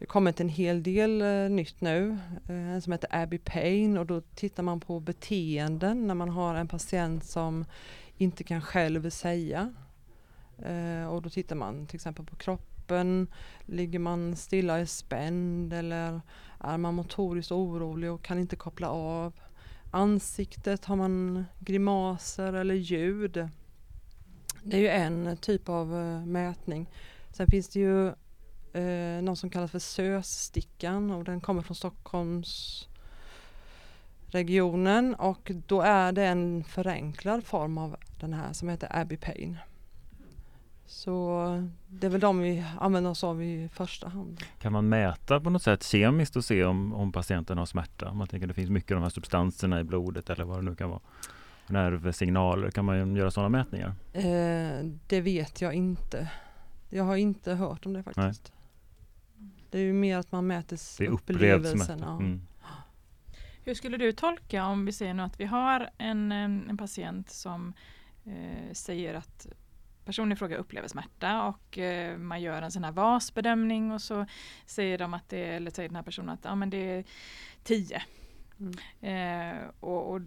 det 0.00 0.06
har 0.06 0.12
kommit 0.12 0.40
en 0.40 0.48
hel 0.48 0.82
del 0.82 1.22
eh, 1.22 1.50
nytt 1.50 1.80
nu, 1.80 2.18
eh, 2.48 2.80
som 2.80 2.92
heter 2.92 3.08
Abby 3.12 3.38
Pain 3.38 3.98
och 3.98 4.06
då 4.06 4.20
tittar 4.20 4.62
man 4.62 4.80
på 4.80 5.00
beteenden 5.00 6.06
när 6.06 6.14
man 6.14 6.28
har 6.28 6.54
en 6.54 6.68
patient 6.68 7.24
som 7.24 7.64
inte 8.16 8.44
kan 8.44 8.62
själv 8.62 9.10
säga. 9.10 9.74
Eh, 10.58 11.06
och 11.06 11.22
då 11.22 11.30
tittar 11.30 11.56
man 11.56 11.86
till 11.86 11.96
exempel 11.96 12.24
på 12.24 12.36
kroppen, 12.90 13.26
ligger 13.66 13.98
man 13.98 14.36
stilla 14.36 14.80
i 14.80 14.86
spänd 14.86 15.72
eller 15.72 16.20
är 16.60 16.78
man 16.78 16.94
motoriskt 16.94 17.52
orolig 17.52 18.10
och 18.10 18.22
kan 18.22 18.38
inte 18.38 18.56
koppla 18.56 18.88
av. 18.90 19.32
Ansiktet, 19.90 20.84
har 20.84 20.96
man 20.96 21.44
grimaser 21.58 22.52
eller 22.52 22.74
ljud? 22.74 23.48
Det 24.62 24.76
är 24.76 24.80
ju 24.80 24.88
en 24.88 25.36
typ 25.36 25.68
av 25.68 25.94
eh, 25.94 26.26
mätning. 26.26 26.90
Sen 27.32 27.46
finns 27.46 27.68
det 27.68 27.80
ju 27.80 28.08
eh, 28.72 29.22
något 29.22 29.38
som 29.38 29.50
kallas 29.50 29.70
för 29.70 29.78
SÖS-stickan 29.78 31.10
och 31.10 31.24
den 31.24 31.40
kommer 31.40 31.62
från 31.62 31.76
Stockholms 31.76 32.86
regionen 34.26 35.14
och 35.14 35.52
då 35.66 35.80
är 35.80 36.12
det 36.12 36.24
en 36.24 36.64
förenklad 36.64 37.44
form 37.44 37.78
av 37.78 37.96
den 38.20 38.32
här 38.32 38.52
som 38.52 38.68
heter 38.68 38.88
Abbey 39.00 39.16
Pain. 39.16 39.58
Så 40.90 41.68
det 41.88 42.06
är 42.06 42.10
väl 42.10 42.20
de 42.20 42.38
vi 42.38 42.64
använder 42.78 43.10
oss 43.10 43.24
av 43.24 43.42
i 43.42 43.68
första 43.72 44.08
hand. 44.08 44.40
Kan 44.58 44.72
man 44.72 44.88
mäta 44.88 45.40
på 45.40 45.50
något 45.50 45.62
sätt 45.62 45.82
kemiskt 45.82 46.36
och 46.36 46.44
se 46.44 46.64
om, 46.64 46.94
om 46.94 47.12
patienten 47.12 47.58
har 47.58 47.66
smärta? 47.66 48.12
Man 48.14 48.28
tänker 48.28 48.46
att 48.46 48.48
det 48.48 48.54
finns 48.54 48.70
mycket 48.70 48.90
av 48.90 48.96
de 48.96 49.02
här 49.02 49.10
substanserna 49.10 49.80
i 49.80 49.84
blodet 49.84 50.30
eller 50.30 50.44
vad 50.44 50.58
det 50.58 50.62
nu 50.62 50.76
kan 50.76 50.90
vara. 50.90 51.00
Nervsignaler, 51.66 52.70
kan 52.70 52.84
man 52.84 53.16
göra 53.16 53.30
sådana 53.30 53.48
mätningar? 53.48 53.94
Eh, 54.12 54.86
det 55.06 55.20
vet 55.20 55.60
jag 55.60 55.74
inte. 55.74 56.30
Jag 56.88 57.04
har 57.04 57.16
inte 57.16 57.54
hört 57.54 57.86
om 57.86 57.92
det 57.92 58.02
faktiskt. 58.02 58.52
Nej. 59.36 59.48
Det 59.70 59.78
är 59.78 59.82
ju 59.82 59.92
mer 59.92 60.18
att 60.18 60.32
man 60.32 60.46
mäter 60.46 60.78
det 60.98 61.08
upplevelsen. 61.08 62.02
Mm. 62.02 62.40
Hur 63.64 63.74
skulle 63.74 63.96
du 63.96 64.12
tolka 64.12 64.64
om 64.64 64.86
vi 64.86 64.92
säger 64.92 65.14
nu 65.14 65.22
att 65.22 65.40
vi 65.40 65.44
har 65.44 65.90
en, 65.98 66.32
en 66.32 66.76
patient 66.78 67.30
som 67.30 67.72
eh, 68.24 68.72
säger 68.72 69.14
att 69.14 69.46
personen 70.04 70.32
i 70.32 70.36
fråga 70.36 70.56
upplever 70.56 70.88
smärta 70.88 71.42
och 71.42 71.78
eh, 71.78 72.18
man 72.18 72.40
gör 72.40 72.62
en 72.62 72.70
sån 72.70 72.84
här 72.84 72.92
VAS-bedömning 72.92 73.92
och 73.92 74.02
så 74.02 74.26
säger 74.66 74.98
de 74.98 75.14
att 75.14 75.28
det 75.28 75.38
är, 75.38 75.52
eller 75.52 75.70
säger 75.70 75.88
den 75.88 75.96
här 75.96 76.02
personen 76.02 76.28
att 76.28 76.44
ja, 76.44 76.54
men 76.54 76.70
det 76.70 76.90
är 76.90 77.04
10. 77.62 78.02
Mm. 78.60 78.72
Eh, 79.00 79.68
och, 79.80 80.12
och, 80.12 80.20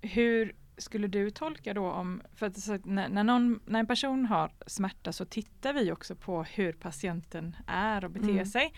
hur 0.00 0.54
skulle 0.76 1.06
du 1.06 1.30
tolka 1.30 1.74
då 1.74 1.90
om, 1.90 2.22
för 2.34 2.46
att 2.46 2.84
när, 2.84 3.08
när, 3.08 3.24
någon, 3.24 3.60
när 3.66 3.80
en 3.80 3.86
person 3.86 4.26
har 4.26 4.52
smärta 4.66 5.12
så 5.12 5.24
tittar 5.24 5.72
vi 5.72 5.92
också 5.92 6.16
på 6.16 6.42
hur 6.42 6.72
patienten 6.72 7.56
är 7.66 8.04
och 8.04 8.10
beter 8.10 8.28
mm. 8.28 8.46
sig. 8.46 8.74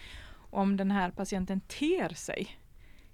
Om 0.50 0.76
den 0.76 0.90
här 0.90 1.10
patienten 1.10 1.60
ter 1.60 2.08
sig 2.08 2.60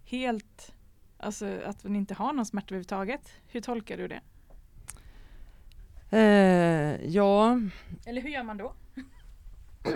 helt, 0.05 0.75
alltså 1.19 1.61
att 1.65 1.83
den 1.83 1.97
inte 1.97 2.15
har 2.15 2.33
någon 2.33 2.47
smärta 2.47 2.67
överhuvudtaget. 2.67 3.33
Hur 3.47 3.61
tolkar 3.61 3.97
du 3.97 4.09
det? 4.09 4.21
Eh, 6.13 7.07
ja. 7.07 7.61
Eller 8.07 8.23
hur 8.23 8.29
gör 8.29 8.43
man 8.43 8.57
då? 8.57 8.73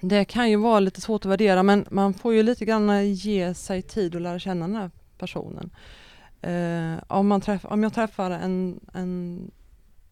Det 0.00 0.24
kan 0.24 0.50
ju 0.50 0.56
vara 0.56 0.80
lite 0.80 1.00
svårt 1.00 1.24
att 1.24 1.30
värdera 1.30 1.62
men 1.62 1.86
man 1.90 2.14
får 2.14 2.34
ju 2.34 2.42
lite 2.42 2.64
grann 2.64 3.12
ge 3.12 3.54
sig 3.54 3.82
tid 3.82 4.16
att 4.16 4.22
lära 4.22 4.38
känna 4.38 4.66
den 4.66 4.76
här 4.76 4.90
personen. 5.18 5.70
Eh, 6.40 7.02
om, 7.06 7.28
man 7.28 7.40
träff, 7.40 7.64
om 7.64 7.82
jag 7.82 7.94
träffar 7.94 8.30
en, 8.30 8.80
en 8.92 9.50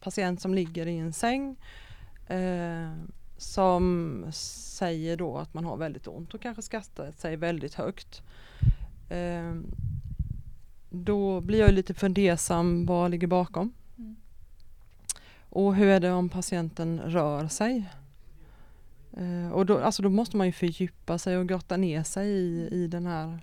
patient 0.00 0.40
som 0.40 0.55
ligger 0.55 0.87
i 0.87 0.98
en 0.98 1.12
säng 1.12 1.57
eh, 2.28 2.92
som 3.37 4.26
säger 4.33 5.16
då 5.16 5.38
att 5.38 5.55
man 5.55 5.64
har 5.64 5.76
väldigt 5.76 6.07
ont 6.07 6.35
och 6.35 6.42
kanske 6.42 6.62
skrattar 6.62 7.12
sig 7.12 7.37
väldigt 7.37 7.74
högt. 7.74 8.22
Eh, 9.09 9.55
då 10.90 11.40
blir 11.40 11.59
jag 11.59 11.72
lite 11.72 11.94
fundersam 11.94 12.87
vad 12.87 13.11
ligger 13.11 13.26
bakom. 13.26 13.72
Och 15.54 15.74
hur 15.74 15.86
är 15.88 16.00
det 16.00 16.12
om 16.12 16.28
patienten 16.28 17.00
rör 17.00 17.48
sig? 17.48 17.84
Eh, 19.16 19.52
och 19.52 19.66
då, 19.66 19.78
alltså 19.78 20.02
då 20.02 20.08
måste 20.08 20.36
man 20.36 20.46
ju 20.46 20.52
fördjupa 20.52 21.18
sig 21.18 21.38
och 21.38 21.48
grotta 21.48 21.76
ner 21.76 22.02
sig 22.02 22.28
i, 22.28 22.68
i 22.72 22.86
den 22.86 23.06
här 23.06 23.38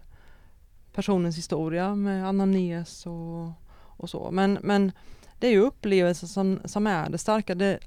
personens 0.94 1.38
historia 1.38 1.96
med 1.96 2.28
anamnes 2.28 3.06
och, 3.06 3.52
och 3.72 4.10
så. 4.10 4.32
Men, 4.32 4.58
men 4.62 4.92
det 5.40 5.48
är 5.48 5.52
ju 5.52 5.60
upplevelsen 5.60 6.30
som, 6.30 6.60
som 6.66 6.88
är 6.88 7.10
det 7.10 7.18
starka. 7.18 7.56
Det, 7.56 7.80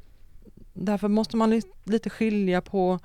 därför 0.73 1.09
måste 1.09 1.37
man 1.37 1.51
li, 1.51 1.63
lite 1.85 2.11
skilja 2.11 2.61
på 2.61 2.99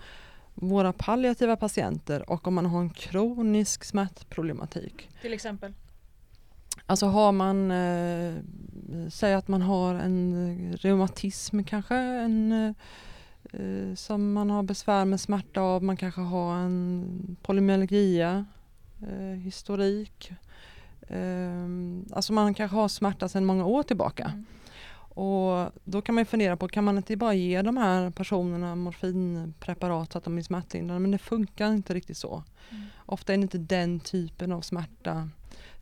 våra 0.53 0.93
palliativa 0.93 1.55
patienter 1.55 2.29
och 2.29 2.47
om 2.47 2.53
man 2.53 2.65
har 2.65 2.79
en 2.79 2.89
kronisk 2.89 3.83
smärtproblematik. 3.83 5.09
Till 5.21 5.33
exempel? 5.33 5.73
Alltså 6.89 7.05
har 7.05 7.31
man, 7.31 7.71
eh, 7.71 8.33
säg 9.09 9.33
att 9.33 9.47
man 9.47 9.61
har 9.61 9.95
en 9.95 10.77
reumatism 10.77 11.63
kanske, 11.63 11.95
en, 11.95 12.51
eh, 13.53 13.95
som 13.95 14.33
man 14.33 14.49
har 14.49 14.63
besvär 14.63 15.05
med 15.05 15.19
smärta 15.19 15.61
av, 15.61 15.83
man 15.83 15.97
kanske 15.97 16.21
har 16.21 16.55
en 16.55 17.37
polymyalgia, 17.41 18.45
eh, 19.01 19.39
historik. 19.39 20.31
Eh, 21.01 21.65
alltså 22.11 22.33
man 22.33 22.53
kanske 22.53 22.77
har 22.77 22.87
smärta 22.87 23.29
sedan 23.29 23.45
många 23.45 23.65
år 23.65 23.83
tillbaka. 23.83 24.23
Mm. 24.33 24.45
Och 25.19 25.71
då 25.83 26.01
kan 26.01 26.15
man 26.15 26.25
fundera 26.25 26.57
på, 26.57 26.67
kan 26.67 26.83
man 26.83 26.97
inte 26.97 27.15
bara 27.17 27.33
ge 27.33 27.61
de 27.61 27.77
här 27.77 28.09
personerna 28.09 28.75
morfinpreparat 28.75 30.11
så 30.11 30.17
att 30.17 30.23
de 30.23 30.35
blir 30.35 30.43
smärtlindrande? 30.43 31.01
Men 31.01 31.11
det 31.11 31.17
funkar 31.17 31.73
inte 31.73 31.93
riktigt 31.93 32.17
så. 32.17 32.43
Mm. 32.69 32.83
Ofta 33.05 33.33
är 33.33 33.37
det 33.37 33.41
inte 33.41 33.57
den 33.57 33.99
typen 33.99 34.51
av 34.51 34.61
smärta 34.61 35.29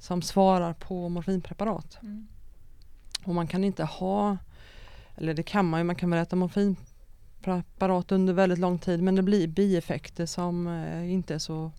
som 0.06 0.22
svarar 0.22 0.74
på 0.74 1.10
morfinpreparat. 1.10 1.98
Mm. 2.02 2.28
Och 3.24 3.36
man 3.36 3.48
kan 3.48 3.64
inte 3.64 3.84
ha, 3.84 4.38
eller 5.16 5.34
det 5.34 5.44
kan 5.44 5.66
man 5.66 5.80
ju, 5.80 5.84
man 5.84 5.96
kan 5.96 6.10
väl 6.10 6.20
äta 6.20 6.36
morfinpreparat 6.36 8.12
under 8.12 8.34
väldigt 8.34 8.60
lång 8.60 8.80
tid 8.80 9.04
men 9.04 9.16
det 9.16 9.22
blir 9.22 9.48
bieffekter 9.48 10.26
som 10.26 10.68
eh, 10.68 11.14
inte 11.14 11.34
är 11.34 11.40
så 11.40 11.72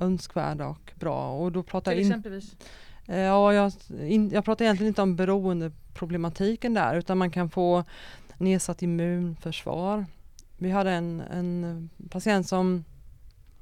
önskvärda 0.00 0.66
och 0.66 0.92
bra. 0.94 1.30
Och 1.30 1.52
då 1.52 1.62
pratar 1.62 1.92
Till 1.92 2.00
exempelvis? 2.00 2.56
Eh, 3.06 3.18
ja, 3.18 3.52
jag, 3.52 3.72
in, 4.00 4.30
jag 4.30 4.44
pratar 4.44 4.64
egentligen 4.64 4.88
inte 4.88 5.02
om 5.02 5.16
beroendeproblematiken 5.16 6.74
där 6.74 6.94
utan 6.94 7.18
man 7.18 7.30
kan 7.30 7.50
få 7.50 7.84
nedsatt 8.38 8.82
immunförsvar. 8.82 10.06
Vi 10.56 10.70
hade 10.70 10.90
en, 10.90 11.20
en 11.20 11.90
patient 12.10 12.48
som 12.48 12.84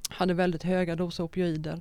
hade 0.09 0.35
väldigt 0.35 0.63
höga 0.63 0.97
doser 0.97 1.25
opioider 1.25 1.81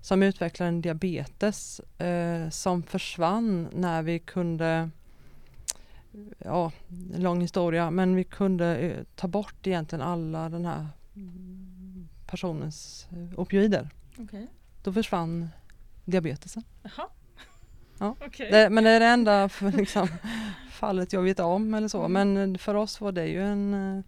som 0.00 0.22
utvecklade 0.22 0.68
en 0.68 0.80
diabetes 0.80 1.80
eh, 1.80 2.50
som 2.50 2.82
försvann 2.82 3.68
när 3.72 4.02
vi 4.02 4.18
kunde 4.18 4.90
ja, 6.38 6.72
lång 7.16 7.40
historia, 7.40 7.90
men 7.90 8.14
vi 8.14 8.24
kunde 8.24 8.76
eh, 8.76 9.04
ta 9.14 9.28
bort 9.28 9.66
egentligen 9.66 10.02
alla 10.02 10.48
den 10.48 10.64
här 10.64 10.86
personens 12.26 13.06
eh, 13.10 13.40
opioider. 13.40 13.90
Okay. 14.18 14.46
Då 14.82 14.92
försvann 14.92 15.48
diabetesen. 16.04 16.64
Jaha. 16.82 17.08
Ja. 17.98 18.16
Okay. 18.26 18.50
Det, 18.50 18.70
men 18.70 18.84
det 18.84 18.90
är 18.90 19.00
det 19.00 19.06
enda 19.06 19.48
för, 19.48 19.72
liksom, 19.72 20.08
fallet 20.70 21.12
jag 21.12 21.22
vet 21.22 21.40
om 21.40 21.74
eller 21.74 21.88
så. 21.88 22.04
Mm. 22.04 22.32
Men 22.32 22.58
för 22.58 22.74
oss 22.74 23.00
var 23.00 23.12
det 23.12 23.26
ju 23.26 23.42
en, 23.42 23.74
eh, 23.74 24.04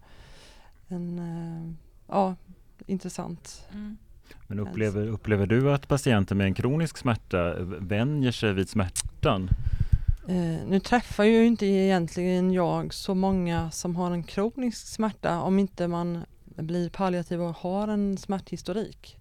en 0.87 1.77
ja, 2.07 2.35
intressant 2.85 3.67
mm. 3.71 3.97
Men 4.51 4.59
upplever, 4.59 5.07
upplever 5.07 5.47
du 5.47 5.73
att 5.73 5.87
patienter 5.87 6.35
med 6.35 6.45
en 6.45 6.53
kronisk 6.53 6.97
smärta 6.97 7.53
vänjer 7.79 8.31
sig 8.31 8.53
vid 8.53 8.69
smärtan? 8.69 9.49
Eh, 10.27 10.67
nu 10.67 10.79
träffar 10.79 11.23
ju 11.23 11.45
inte 11.45 11.65
egentligen 11.65 12.53
jag 12.53 12.93
så 12.93 13.15
många 13.15 13.71
som 13.71 13.95
har 13.95 14.11
en 14.11 14.23
kronisk 14.23 14.87
smärta 14.87 15.39
om 15.39 15.59
inte 15.59 15.87
man 15.87 16.23
blir 16.45 16.89
palliativ 16.89 17.41
och 17.41 17.55
har 17.55 17.87
en 17.87 18.17
smärthistorik. 18.17 19.17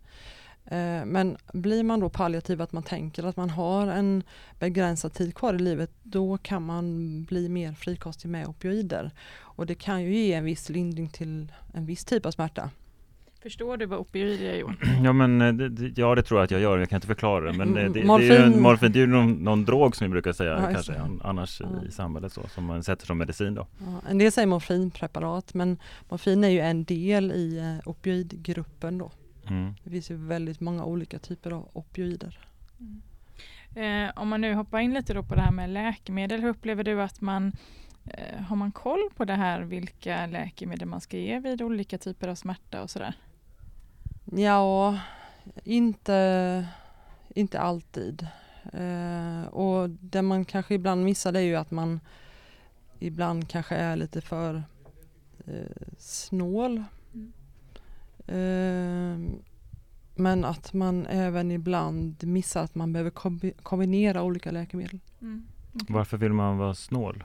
Eh, 0.64 1.04
men 1.04 1.36
blir 1.52 1.82
man 1.82 2.00
då 2.00 2.08
palliativ 2.08 2.62
att 2.62 2.72
man 2.72 2.82
tänker 2.82 3.24
att 3.24 3.36
man 3.36 3.50
har 3.50 3.86
en 3.86 4.22
begränsad 4.58 5.12
tid 5.12 5.34
kvar 5.34 5.54
i 5.54 5.58
livet 5.58 5.90
då 6.02 6.38
kan 6.38 6.62
man 6.62 7.24
bli 7.24 7.48
mer 7.48 7.72
frikostig 7.72 8.28
med 8.28 8.46
opioider. 8.46 9.10
Och 9.38 9.66
det 9.66 9.74
kan 9.74 10.02
ju 10.02 10.16
ge 10.16 10.32
en 10.32 10.44
viss 10.44 10.68
lindring 10.68 11.08
till 11.08 11.52
en 11.74 11.86
viss 11.86 12.04
typ 12.04 12.26
av 12.26 12.30
smärta. 12.30 12.70
Förstår 13.42 13.76
du 13.76 13.86
vad 13.86 13.98
opioider 13.98 14.46
är 14.46 14.56
Johan? 14.56 14.76
Ja, 15.04 15.12
men, 15.12 15.40
eh, 15.40 15.52
det, 15.52 15.98
ja 15.98 16.14
det 16.14 16.22
tror 16.22 16.40
jag 16.40 16.44
att 16.44 16.50
jag 16.50 16.60
gör, 16.60 16.78
jag 16.78 16.88
kan 16.88 16.96
inte 16.96 17.06
förklara 17.06 17.44
det. 17.44 17.52
Men 17.52 17.74
det, 17.74 17.88
det, 17.88 18.04
morfin. 18.04 18.28
det 18.28 18.36
är 18.36 18.48
ju, 18.48 18.60
morfin, 18.60 18.92
det 18.92 18.98
är 18.98 19.00
ju 19.00 19.06
någon, 19.06 19.32
någon 19.32 19.64
drog 19.64 19.96
som 19.96 20.04
vi 20.04 20.08
brukar 20.08 20.32
säga 20.32 20.50
ja, 20.50 20.72
kanske 20.72 21.00
annars 21.24 21.60
ja. 21.60 21.66
i 21.88 21.90
samhället 21.90 22.32
så, 22.32 22.48
som 22.48 22.64
man 22.64 22.82
sätter 22.82 23.06
som 23.06 23.18
medicin 23.18 23.54
då. 23.54 23.66
Ja, 23.78 24.10
en 24.10 24.18
del 24.18 24.32
säger 24.32 24.46
morfinpreparat 24.46 25.54
men 25.54 25.78
morfin 26.08 26.44
är 26.44 26.48
ju 26.48 26.60
en 26.60 26.84
del 26.84 27.32
i 27.32 27.58
eh, 27.58 27.88
opioidgruppen 27.88 28.98
då. 28.98 29.12
Mm. 29.48 29.74
Det 29.84 29.90
finns 29.90 30.10
ju 30.10 30.16
väldigt 30.16 30.60
många 30.60 30.84
olika 30.84 31.18
typer 31.18 31.50
av 31.50 31.68
opioider. 31.72 32.38
Mm. 32.80 33.02
Eh, 33.74 34.12
om 34.16 34.28
man 34.28 34.40
nu 34.40 34.54
hoppar 34.54 34.78
in 34.78 34.94
lite 34.94 35.14
då 35.14 35.22
på 35.22 35.34
det 35.34 35.40
här 35.40 35.52
med 35.52 35.70
läkemedel, 35.70 36.40
hur 36.40 36.48
upplever 36.48 36.84
du 36.84 37.02
att 37.02 37.20
man 37.20 37.52
eh, 38.04 38.42
har 38.42 38.56
man 38.56 38.72
koll 38.72 39.10
på 39.16 39.24
det 39.24 39.34
här 39.34 39.60
vilka 39.60 40.26
läkemedel 40.26 40.88
man 40.88 41.00
ska 41.00 41.16
ge 41.16 41.38
vid 41.38 41.62
olika 41.62 41.98
typer 41.98 42.28
av 42.28 42.34
smärta 42.34 42.82
och 42.82 42.90
sådär? 42.90 43.14
Ja, 44.32 44.98
inte, 45.64 46.68
inte 47.34 47.60
alltid. 47.60 48.26
Eh, 48.72 49.46
och 49.48 49.90
det 49.90 50.22
man 50.22 50.44
kanske 50.44 50.74
ibland 50.74 51.04
missar 51.04 51.32
det 51.32 51.38
är 51.40 51.44
ju 51.44 51.56
att 51.56 51.70
man 51.70 52.00
ibland 52.98 53.48
kanske 53.48 53.74
är 53.74 53.96
lite 53.96 54.20
för 54.20 54.62
eh, 55.46 55.86
snål. 55.98 56.84
Mm. 57.14 57.32
Eh, 58.26 59.40
men 60.14 60.44
att 60.44 60.72
man 60.72 61.06
även 61.06 61.50
ibland 61.50 62.24
missar 62.24 62.62
att 62.62 62.74
man 62.74 62.92
behöver 62.92 63.10
kombinera 63.62 64.22
olika 64.22 64.50
läkemedel. 64.50 65.00
Mm. 65.20 65.46
Okay. 65.74 65.94
Varför 65.94 66.16
vill 66.16 66.32
man 66.32 66.58
vara 66.58 66.74
snål? 66.74 67.24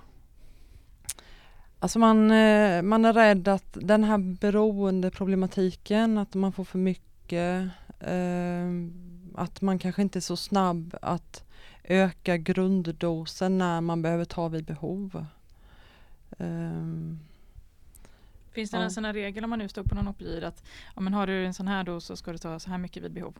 Alltså 1.86 2.00
man, 2.00 2.32
eh, 2.32 2.82
man 2.82 3.06
är 3.06 3.14
rädd 3.14 3.48
att 3.48 3.78
den 3.82 4.04
här 4.04 4.18
beroendeproblematiken, 4.18 6.18
att 6.18 6.34
man 6.36 6.52
får 6.52 6.64
för 6.64 6.80
mycket, 6.80 7.70
eh, 8.00 8.66
att 9.36 9.62
man 9.62 9.80
kanske 9.80 10.02
inte 10.02 10.20
är 10.20 10.22
så 10.22 10.36
snabb 10.38 10.96
att 11.02 11.44
öka 11.84 12.38
grunddosen 12.38 13.58
när 13.58 13.82
man 13.82 14.02
behöver 14.02 14.26
ta 14.26 14.48
vid 14.48 14.66
behov. 14.66 15.26
Eh, 16.40 16.82
Finns 18.52 18.72
det 18.72 18.78
Ja. 18.78 18.82
någon 18.82 18.92
sån 18.92 19.06
här 19.06 19.14
regel 19.14 19.44
om 19.44 19.50
man 19.50 19.60
nu 19.60 19.68
står 19.70 19.84
på 19.84 19.96
någon 19.96 20.08
opioid 20.08 20.44
att 20.44 20.64
ja, 20.96 21.02
men 21.02 21.14
har 21.14 21.28
du 21.28 21.46
en 21.46 21.54
sån 21.54 21.68
här 21.68 21.84
dos 21.84 22.06
så 22.06 22.16
ska 22.16 22.32
du 22.32 22.38
ta 22.38 22.60
så 22.60 22.70
här 22.70 22.78
mycket 22.78 23.04
vid 23.04 23.12
behov? 23.14 23.38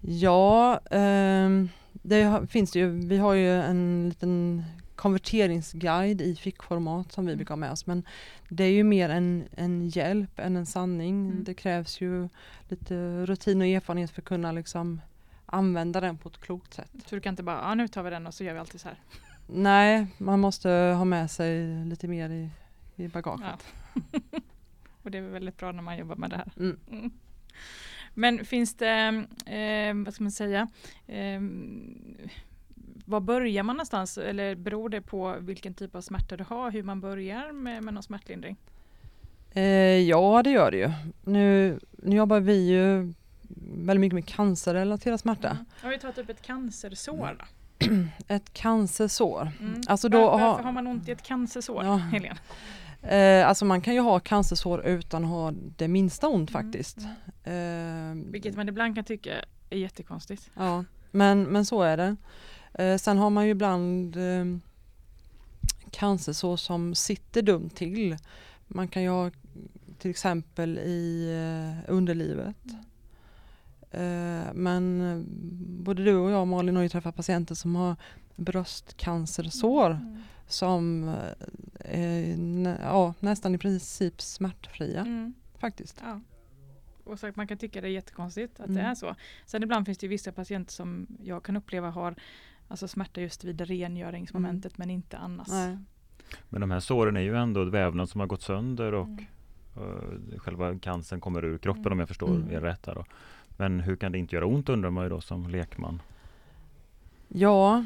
Ja, 0.00 0.80
ehm, 0.90 1.68
det 1.92 2.46
finns 2.50 2.72
det 2.72 2.78
ju. 2.78 2.90
Vi 2.90 3.16
har 3.18 3.34
ju 3.34 3.60
en 3.60 4.08
liten 4.08 4.64
konverteringsguide 4.98 6.20
i 6.20 6.36
fickformat 6.36 7.12
som 7.12 7.26
vi 7.26 7.36
brukar 7.36 7.50
ha 7.54 7.56
med 7.56 7.72
oss. 7.72 7.86
Men 7.86 8.02
det 8.48 8.64
är 8.64 8.70
ju 8.70 8.84
mer 8.84 9.08
en, 9.08 9.48
en 9.56 9.88
hjälp 9.88 10.38
än 10.38 10.56
en 10.56 10.66
sanning. 10.66 11.30
Mm. 11.30 11.44
Det 11.44 11.54
krävs 11.54 12.00
ju 12.00 12.28
lite 12.68 13.26
rutin 13.26 13.60
och 13.60 13.66
erfarenhet 13.66 14.10
för 14.10 14.22
att 14.22 14.28
kunna 14.28 14.52
liksom 14.52 15.00
använda 15.46 16.00
den 16.00 16.18
på 16.18 16.28
ett 16.28 16.40
klokt 16.40 16.74
sätt. 16.74 16.90
Så 17.06 17.14
du 17.14 17.20
kan 17.20 17.32
inte 17.32 17.42
bara, 17.42 17.60
ja 17.62 17.74
nu 17.74 17.88
tar 17.88 18.02
vi 18.02 18.10
den 18.10 18.26
och 18.26 18.34
så 18.34 18.44
gör 18.44 18.52
vi 18.52 18.58
alltid 18.58 18.80
så 18.80 18.88
här. 18.88 18.98
Nej, 19.46 20.06
man 20.18 20.40
måste 20.40 20.68
ha 20.70 21.04
med 21.04 21.30
sig 21.30 21.84
lite 21.84 22.08
mer 22.08 22.30
i, 22.30 22.50
i 22.96 23.08
bagaget. 23.08 23.66
och 25.02 25.10
det 25.10 25.18
är 25.18 25.22
väl 25.22 25.30
väldigt 25.30 25.56
bra 25.56 25.72
när 25.72 25.82
man 25.82 25.98
jobbar 25.98 26.16
med 26.16 26.30
det 26.30 26.36
här. 26.36 26.52
Mm. 26.56 26.78
Mm. 26.90 27.10
Men 28.14 28.44
finns 28.44 28.74
det, 28.74 29.24
eh, 29.46 30.04
vad 30.04 30.14
ska 30.14 30.24
man 30.24 30.32
säga, 30.32 30.68
eh, 31.06 31.40
var 33.04 33.20
börjar 33.20 33.62
man 33.62 33.76
någonstans? 33.76 34.18
Eller 34.18 34.54
beror 34.54 34.88
det 34.88 35.00
på 35.00 35.36
vilken 35.40 35.74
typ 35.74 35.94
av 35.94 36.00
smärta 36.00 36.36
du 36.36 36.44
har, 36.44 36.70
hur 36.70 36.82
man 36.82 37.00
börjar 37.00 37.52
med, 37.52 37.82
med 37.82 37.94
någon 37.94 38.02
smärtlindring? 38.02 38.56
Eh, 39.50 39.62
ja, 39.98 40.42
det 40.42 40.50
gör 40.50 40.70
det 40.70 40.76
ju. 40.76 40.90
Nu, 41.24 41.78
nu 41.92 42.16
jobbar 42.16 42.40
vi 42.40 42.68
ju 42.68 43.12
väldigt 43.74 44.00
mycket 44.00 44.14
med 44.14 44.26
cancerrelaterad 44.26 45.20
smärta. 45.20 45.50
Mm. 45.50 45.64
Om 45.84 45.90
vi 45.90 45.98
tar 45.98 46.12
typ 46.12 46.28
ett 46.30 46.42
cancersår 46.42 47.36
då? 47.38 47.44
Ett 48.28 48.52
cancersår. 48.52 49.50
Mm. 49.60 49.80
Alltså 49.86 50.08
då 50.08 50.30
varför 50.30 50.62
har 50.64 50.72
man 50.72 50.86
ont 50.86 51.08
i 51.08 51.12
ett 51.12 51.22
cancersår, 51.22 51.84
Ja. 51.84 51.96
Helene? 51.96 52.36
Eh, 53.02 53.48
alltså 53.48 53.64
man 53.64 53.80
kan 53.80 53.94
ju 53.94 54.00
ha 54.00 54.20
cancersår 54.20 54.86
utan 54.86 55.24
att 55.24 55.30
ha 55.30 55.52
det 55.76 55.88
minsta 55.88 56.28
ont 56.28 56.50
Mm, 56.50 56.62
faktiskt. 56.64 56.98
mm. 57.44 58.22
Eh, 58.26 58.30
Vilket 58.32 58.56
man 58.56 58.68
ibland 58.68 58.94
kan 58.94 59.04
tycka 59.04 59.32
är 59.70 59.78
jättekonstigt. 59.78 60.50
ja, 60.54 60.84
men, 61.10 61.42
men 61.42 61.66
så 61.66 61.82
är 61.82 61.96
det. 61.96 62.16
Eh, 62.74 62.96
sen 62.96 63.18
har 63.18 63.30
man 63.30 63.44
ju 63.44 63.50
ibland 63.50 64.16
eh, 64.16 64.44
cancersår 65.90 66.56
som 66.56 66.94
sitter 66.94 67.42
dumt 67.42 67.70
till. 67.70 68.16
Man 68.66 68.88
kan 68.88 69.02
ju 69.02 69.08
ha 69.08 69.30
till 69.98 70.10
exempel 70.10 70.78
i 70.78 71.30
eh, 71.84 71.90
underlivet. 71.94 72.56
Eh, 73.90 74.52
men 74.54 75.24
både 75.84 76.04
du 76.04 76.16
och 76.16 76.30
jag 76.30 76.46
Malin 76.48 76.76
har 76.76 76.82
ju 76.82 76.88
träffat 76.88 77.16
patienter 77.16 77.54
som 77.54 77.76
har 77.76 77.96
bröstcancersår 78.36 79.90
Mm. 79.90 80.22
som 80.48 81.14
är 81.80 82.78
ja, 82.82 83.14
nästan 83.20 83.54
i 83.54 83.58
princip 83.58 84.22
smärtfria 84.22 85.00
Mm. 85.00 85.34
faktiskt. 85.58 86.02
Ja. 86.04 86.20
Och 87.04 87.18
så 87.18 87.26
att 87.26 87.36
man 87.36 87.48
kan 87.48 87.58
tycka 87.58 87.80
det 87.80 87.86
är 87.88 87.92
jättekonstigt 87.92 88.60
att 88.60 88.66
det 88.66 88.72
Mm. 88.80 88.86
är 88.90 88.94
så. 88.94 89.14
Sen 89.46 89.62
ibland 89.62 89.86
finns 89.86 89.98
det 89.98 90.04
ju 90.04 90.08
vissa 90.08 90.32
patienter 90.32 90.72
som 90.72 91.06
jag 91.22 91.42
kan 91.42 91.56
uppleva 91.56 91.90
har 91.90 92.14
alltså 92.68 92.88
smärta 92.88 93.20
just 93.20 93.44
vid 93.44 93.60
rengöringsmomentet 93.60 94.78
men 94.78 94.90
inte 94.90 95.18
annars. 95.18 95.48
Mm. 95.48 95.68
Nej. 95.68 95.78
Men 96.48 96.60
de 96.60 96.70
här 96.70 96.80
såren 96.80 97.16
är 97.16 97.20
ju 97.20 97.36
ändå 97.36 97.64
vävnad 97.64 98.08
som 98.08 98.20
har 98.20 98.26
gått 98.26 98.42
sönder 98.42 98.94
och 98.94 99.06
Mm. 99.06 99.26
eh, 100.32 100.38
själva 100.38 100.78
cancern 100.78 101.20
kommer 101.20 101.44
ur 101.44 101.58
kroppen 101.58 101.82
Mm. 101.86 101.92
om 101.92 101.98
jag 101.98 102.08
förstår 102.08 102.28
Mm. 102.28 102.50
er 102.50 102.60
rätt 102.60 102.86
här 102.86 102.94
då. 102.94 103.04
Men 103.56 103.80
hur 103.80 103.96
kan 103.96 104.12
det 104.12 104.18
inte 104.18 104.34
göra 104.34 104.46
ont 104.46 104.68
undrar 104.68 104.90
man 104.90 105.04
ju 105.04 105.10
då 105.10 105.20
som 105.20 105.48
lekman. 105.50 106.02
Ja, 107.28 107.84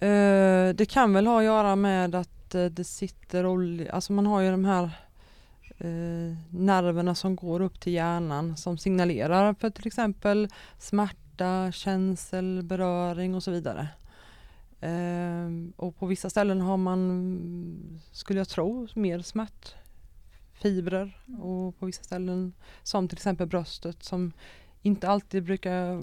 eh, 0.00 0.68
det 0.74 0.90
kan 0.90 1.12
väl 1.12 1.26
ha 1.26 1.38
att 1.38 1.44
göra 1.44 1.76
med 1.76 2.14
att 2.14 2.54
eh, 2.54 2.64
det 2.64 2.84
sitter 2.84 3.46
olja, 3.46 3.92
alltså 3.92 4.12
man 4.12 4.26
har 4.26 4.40
ju 4.40 4.50
de 4.50 4.64
här 4.64 4.84
eh, 5.78 6.36
nerverna 6.50 7.14
som 7.14 7.36
går 7.36 7.60
upp 7.60 7.80
till 7.80 7.92
hjärnan 7.92 8.56
som 8.56 8.78
signalerar 8.78 9.54
för 9.54 9.70
till 9.70 9.86
exempel 9.86 10.48
smärta, 10.78 11.72
känsel, 11.72 12.62
beröring 12.64 13.34
och 13.34 13.42
så 13.42 13.50
vidare. 13.50 13.88
Eh, 14.82 15.48
och 15.76 15.96
på 15.96 16.06
vissa 16.06 16.30
ställen 16.30 16.60
har 16.60 16.76
man, 16.76 18.00
skulle 18.12 18.40
jag 18.40 18.48
tro, 18.48 18.88
mer 18.94 19.22
smärtfibrer 19.22 21.22
och 21.40 21.78
på 21.78 21.86
vissa 21.86 22.02
ställen 22.02 22.52
som 22.82 23.08
till 23.08 23.18
exempel 23.18 23.46
bröstet 23.46 24.02
som 24.02 24.32
inte 24.82 25.08
alltid 25.08 25.44
brukar 25.44 26.02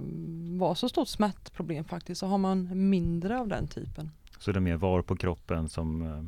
vara 0.58 0.76
så 0.76 0.90
stort 0.90 1.08
smärtproblem 1.08 1.84
faktiskt 1.84 2.20
så 2.20 2.28
har 2.28 2.38
man 2.38 2.90
mindre 2.90 3.40
av 3.40 3.48
den 3.48 3.68
typen. 3.68 4.12
Så 4.40 4.52
det 4.52 4.60
är 4.60 4.62
mer 4.62 4.76
var 4.76 5.02
på 5.02 5.16
kroppen 5.16 5.70
som, 5.70 6.02
eh, 6.02 6.24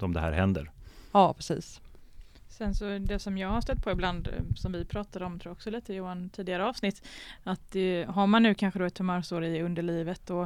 som 0.00 0.12
det 0.12 0.20
här 0.20 0.32
händer. 0.32 0.70
Ja 1.12 1.34
precis. 1.34 1.80
Sen 2.48 2.74
så 2.74 2.98
det 2.98 3.18
som 3.18 3.38
jag 3.38 3.48
har 3.48 3.60
stött 3.60 3.82
på 3.84 3.90
ibland, 3.90 4.26
eh, 4.28 4.54
som 4.56 4.72
vi 4.72 4.84
pratade 4.84 5.24
om 5.24 5.38
tror 5.38 5.50
jag 5.50 5.56
också 5.56 5.70
lite 5.70 5.94
Johan 5.94 6.30
tidigare 6.30 6.66
avsnitt, 6.66 7.08
att 7.44 7.70
det, 7.70 8.06
har 8.08 8.26
man 8.26 8.42
nu 8.42 8.54
kanske 8.54 8.78
då 8.78 8.84
ett 8.84 8.94
tumörsår 8.94 9.44
i 9.44 9.62
underlivet 9.62 10.30
och 10.30 10.42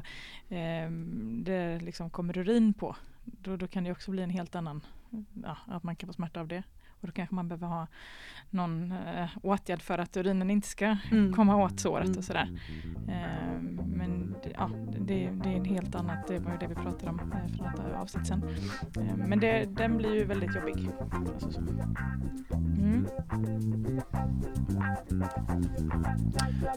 eh, 0.53 0.91
det 1.21 1.79
liksom 1.81 2.11
kommer 2.11 2.39
urin 2.39 2.75
på, 2.75 2.97
då, 3.25 3.57
då 3.57 3.67
kan 3.69 3.85
det 3.85 3.93
också 3.93 4.11
bli 4.11 4.23
en 4.23 4.31
helt 4.31 4.55
annan, 4.55 4.81
ja, 5.45 5.57
att 5.67 5.83
man 5.83 5.97
kan 5.97 6.07
få 6.07 6.13
smärta 6.13 6.41
av 6.41 6.49
det. 6.49 6.63
Och 7.03 7.09
då 7.09 7.13
kanske 7.13 7.35
man 7.35 7.49
behöver 7.49 7.67
ha 7.67 7.87
någon 8.51 8.93
eh, 8.93 9.29
åtgärd 9.43 9.83
för 9.83 9.99
att 9.99 10.17
urinen 10.17 10.51
inte 10.51 10.69
ska 10.69 10.97
Mm. 11.11 11.33
komma 11.33 11.57
åt 11.57 11.81
såret 11.81 12.17
och 12.17 12.25
sådär. 12.25 12.49
Eh, 13.09 13.61
men 13.87 14.35
det, 14.43 14.53
ja, 14.59 14.71
det, 15.01 15.31
det 15.45 15.49
är 15.53 15.57
en 15.57 15.65
helt 15.65 15.95
annat, 15.95 16.29
det 16.29 16.39
var 16.39 16.53
ju 16.53 16.59
det 16.59 16.67
vi 16.67 16.75
pratade 16.75 17.11
om 17.11 17.21
eh, 17.21 17.57
för 17.57 17.65
något 17.65 18.01
avsnitt 18.01 18.27
sen. 18.27 18.43
Eh, 18.97 19.17
men 19.27 19.41
det, 19.41 19.65
den 19.77 19.97
blir 19.97 20.15
ju 20.15 20.25
väldigt 20.25 20.55
jobbig. 20.55 20.89
Alltså 21.35 21.51
så. 21.53 21.61
Mm. 22.51 23.07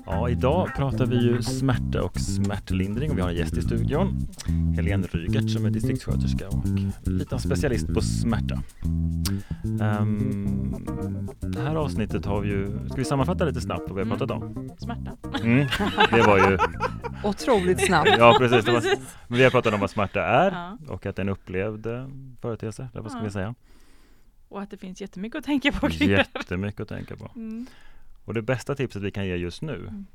Ja, 0.06 0.30
idag 0.30 0.70
pratar 0.76 1.06
vi 1.06 1.16
ju 1.24 1.42
smärta 1.42 2.04
och 2.04 2.20
smärtlindring 2.20 3.12
och 3.12 3.18
vi 3.18 3.22
har 3.22 3.30
en 3.30 3.36
gäst 3.36 3.58
i 3.58 3.62
studion. 3.62 4.28
Helene 4.76 5.08
Rygert 5.12 5.50
som 5.50 5.66
är 5.66 5.70
distriktssköterska 5.70 6.48
och 6.48 6.64
lite 7.04 7.40
specialist 7.40 7.94
på 7.94 8.02
smärta. 8.02 8.60
Ehm, 9.82 10.15
det 11.42 11.62
här 11.62 11.76
avsnittet 11.76 12.26
har 12.26 12.42
vi 12.42 12.50
ju, 12.50 12.88
ska 12.88 12.96
vi 12.96 13.06
sammanfatta 13.06 13.46
lite 13.46 13.62
snabbt 13.62 13.84
vad 13.90 13.96
vi 13.96 14.02
har 14.02 14.06
Mm. 14.06 14.18
pratat 14.18 14.32
om? 14.42 14.70
Smärta. 14.78 15.12
Mm, 15.44 15.68
det 16.12 16.22
var 16.22 16.38
ju, 16.52 16.58
Otroligt 17.24 17.86
snabbt. 17.86 18.10
ja 18.18 18.36
precis, 18.40 18.66
det 18.66 18.72
var, 18.72 18.82
Precis. 18.82 19.16
men 19.28 19.38
vi 19.38 19.44
har 19.44 19.52
pratat 19.52 19.74
om 19.74 19.80
vad 19.80 19.90
smärta 19.90 20.22
är 20.26 20.52
Ja. 20.52 20.78
och 20.94 21.06
att 21.06 21.16
det 21.16 21.20
är 21.20 21.24
en 21.26 21.30
upplevd 21.30 21.86
eh, 21.88 22.08
företeelse, 22.42 22.90
eller 22.94 23.02
vad 23.02 23.12
ska 23.12 23.20
Ja. 23.20 23.26
vi 23.26 23.32
säga? 23.32 23.56
Och 24.50 24.62
att 24.62 24.70
det 24.72 24.78
finns 24.78 25.02
jättemycket 25.02 25.40
att 25.40 25.46
tänka 25.46 25.72
på 25.72 25.90
kring 25.90 26.10
det. 26.10 26.28
Jättemycket 26.36 26.82
att 26.82 26.90
tänka 26.90 27.16
på. 27.16 27.32
Mm. 27.36 27.66
Och 28.26 28.34
det 28.34 28.42
bästa 28.42 28.76
tipset 28.76 29.02
vi 29.02 29.12
kan 29.12 29.26
ge 29.28 29.36
just 29.36 29.62
nu, 29.62 29.76
Mm. 29.76 30.06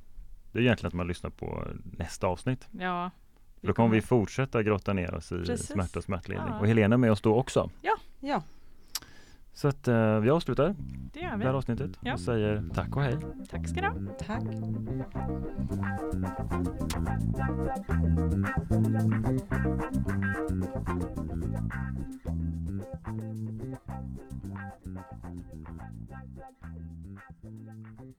det 0.52 0.58
är 0.58 0.62
egentligen 0.62 0.88
att 0.88 0.94
man 0.94 1.06
lyssnar 1.06 1.30
på 1.30 1.64
nästa 1.98 2.26
avsnitt. 2.26 2.68
Ja. 2.70 3.10
För 3.60 3.66
då 3.66 3.72
kommer 3.72 3.88
vi 3.94 4.00
fortsätta 4.00 4.62
grotta 4.62 4.92
ner 4.92 5.14
oss 5.14 5.32
i 5.32 5.34
Precis. 5.44 5.66
smärta 5.66 5.98
och 5.98 6.04
smärtlindring. 6.04 6.52
Ja. 6.52 6.58
Och 6.60 6.66
Helena 6.66 6.94
är 6.94 6.98
med 6.98 7.12
oss 7.12 7.20
då 7.20 7.34
också. 7.36 7.70
Ja, 8.20 8.42
Så 9.52 9.68
att 9.68 9.88
eh, 9.88 10.18
vi 10.20 10.30
avslutar 10.30 10.74
Det 11.12 11.20
gör 11.20 11.26
det 11.30 11.30
här 11.30 11.38
vi. 11.38 11.46
avsnittet 11.58 11.90
Ja. 12.00 12.12
och 12.12 12.20
säger 12.20 12.64
tack 12.74 12.96
och 12.96 13.02
hej. 13.02 13.16
Tack 13.50 13.68
ska 13.68 13.80
du 13.80 13.86
ha. 13.86 13.94
tack. 14.18 14.42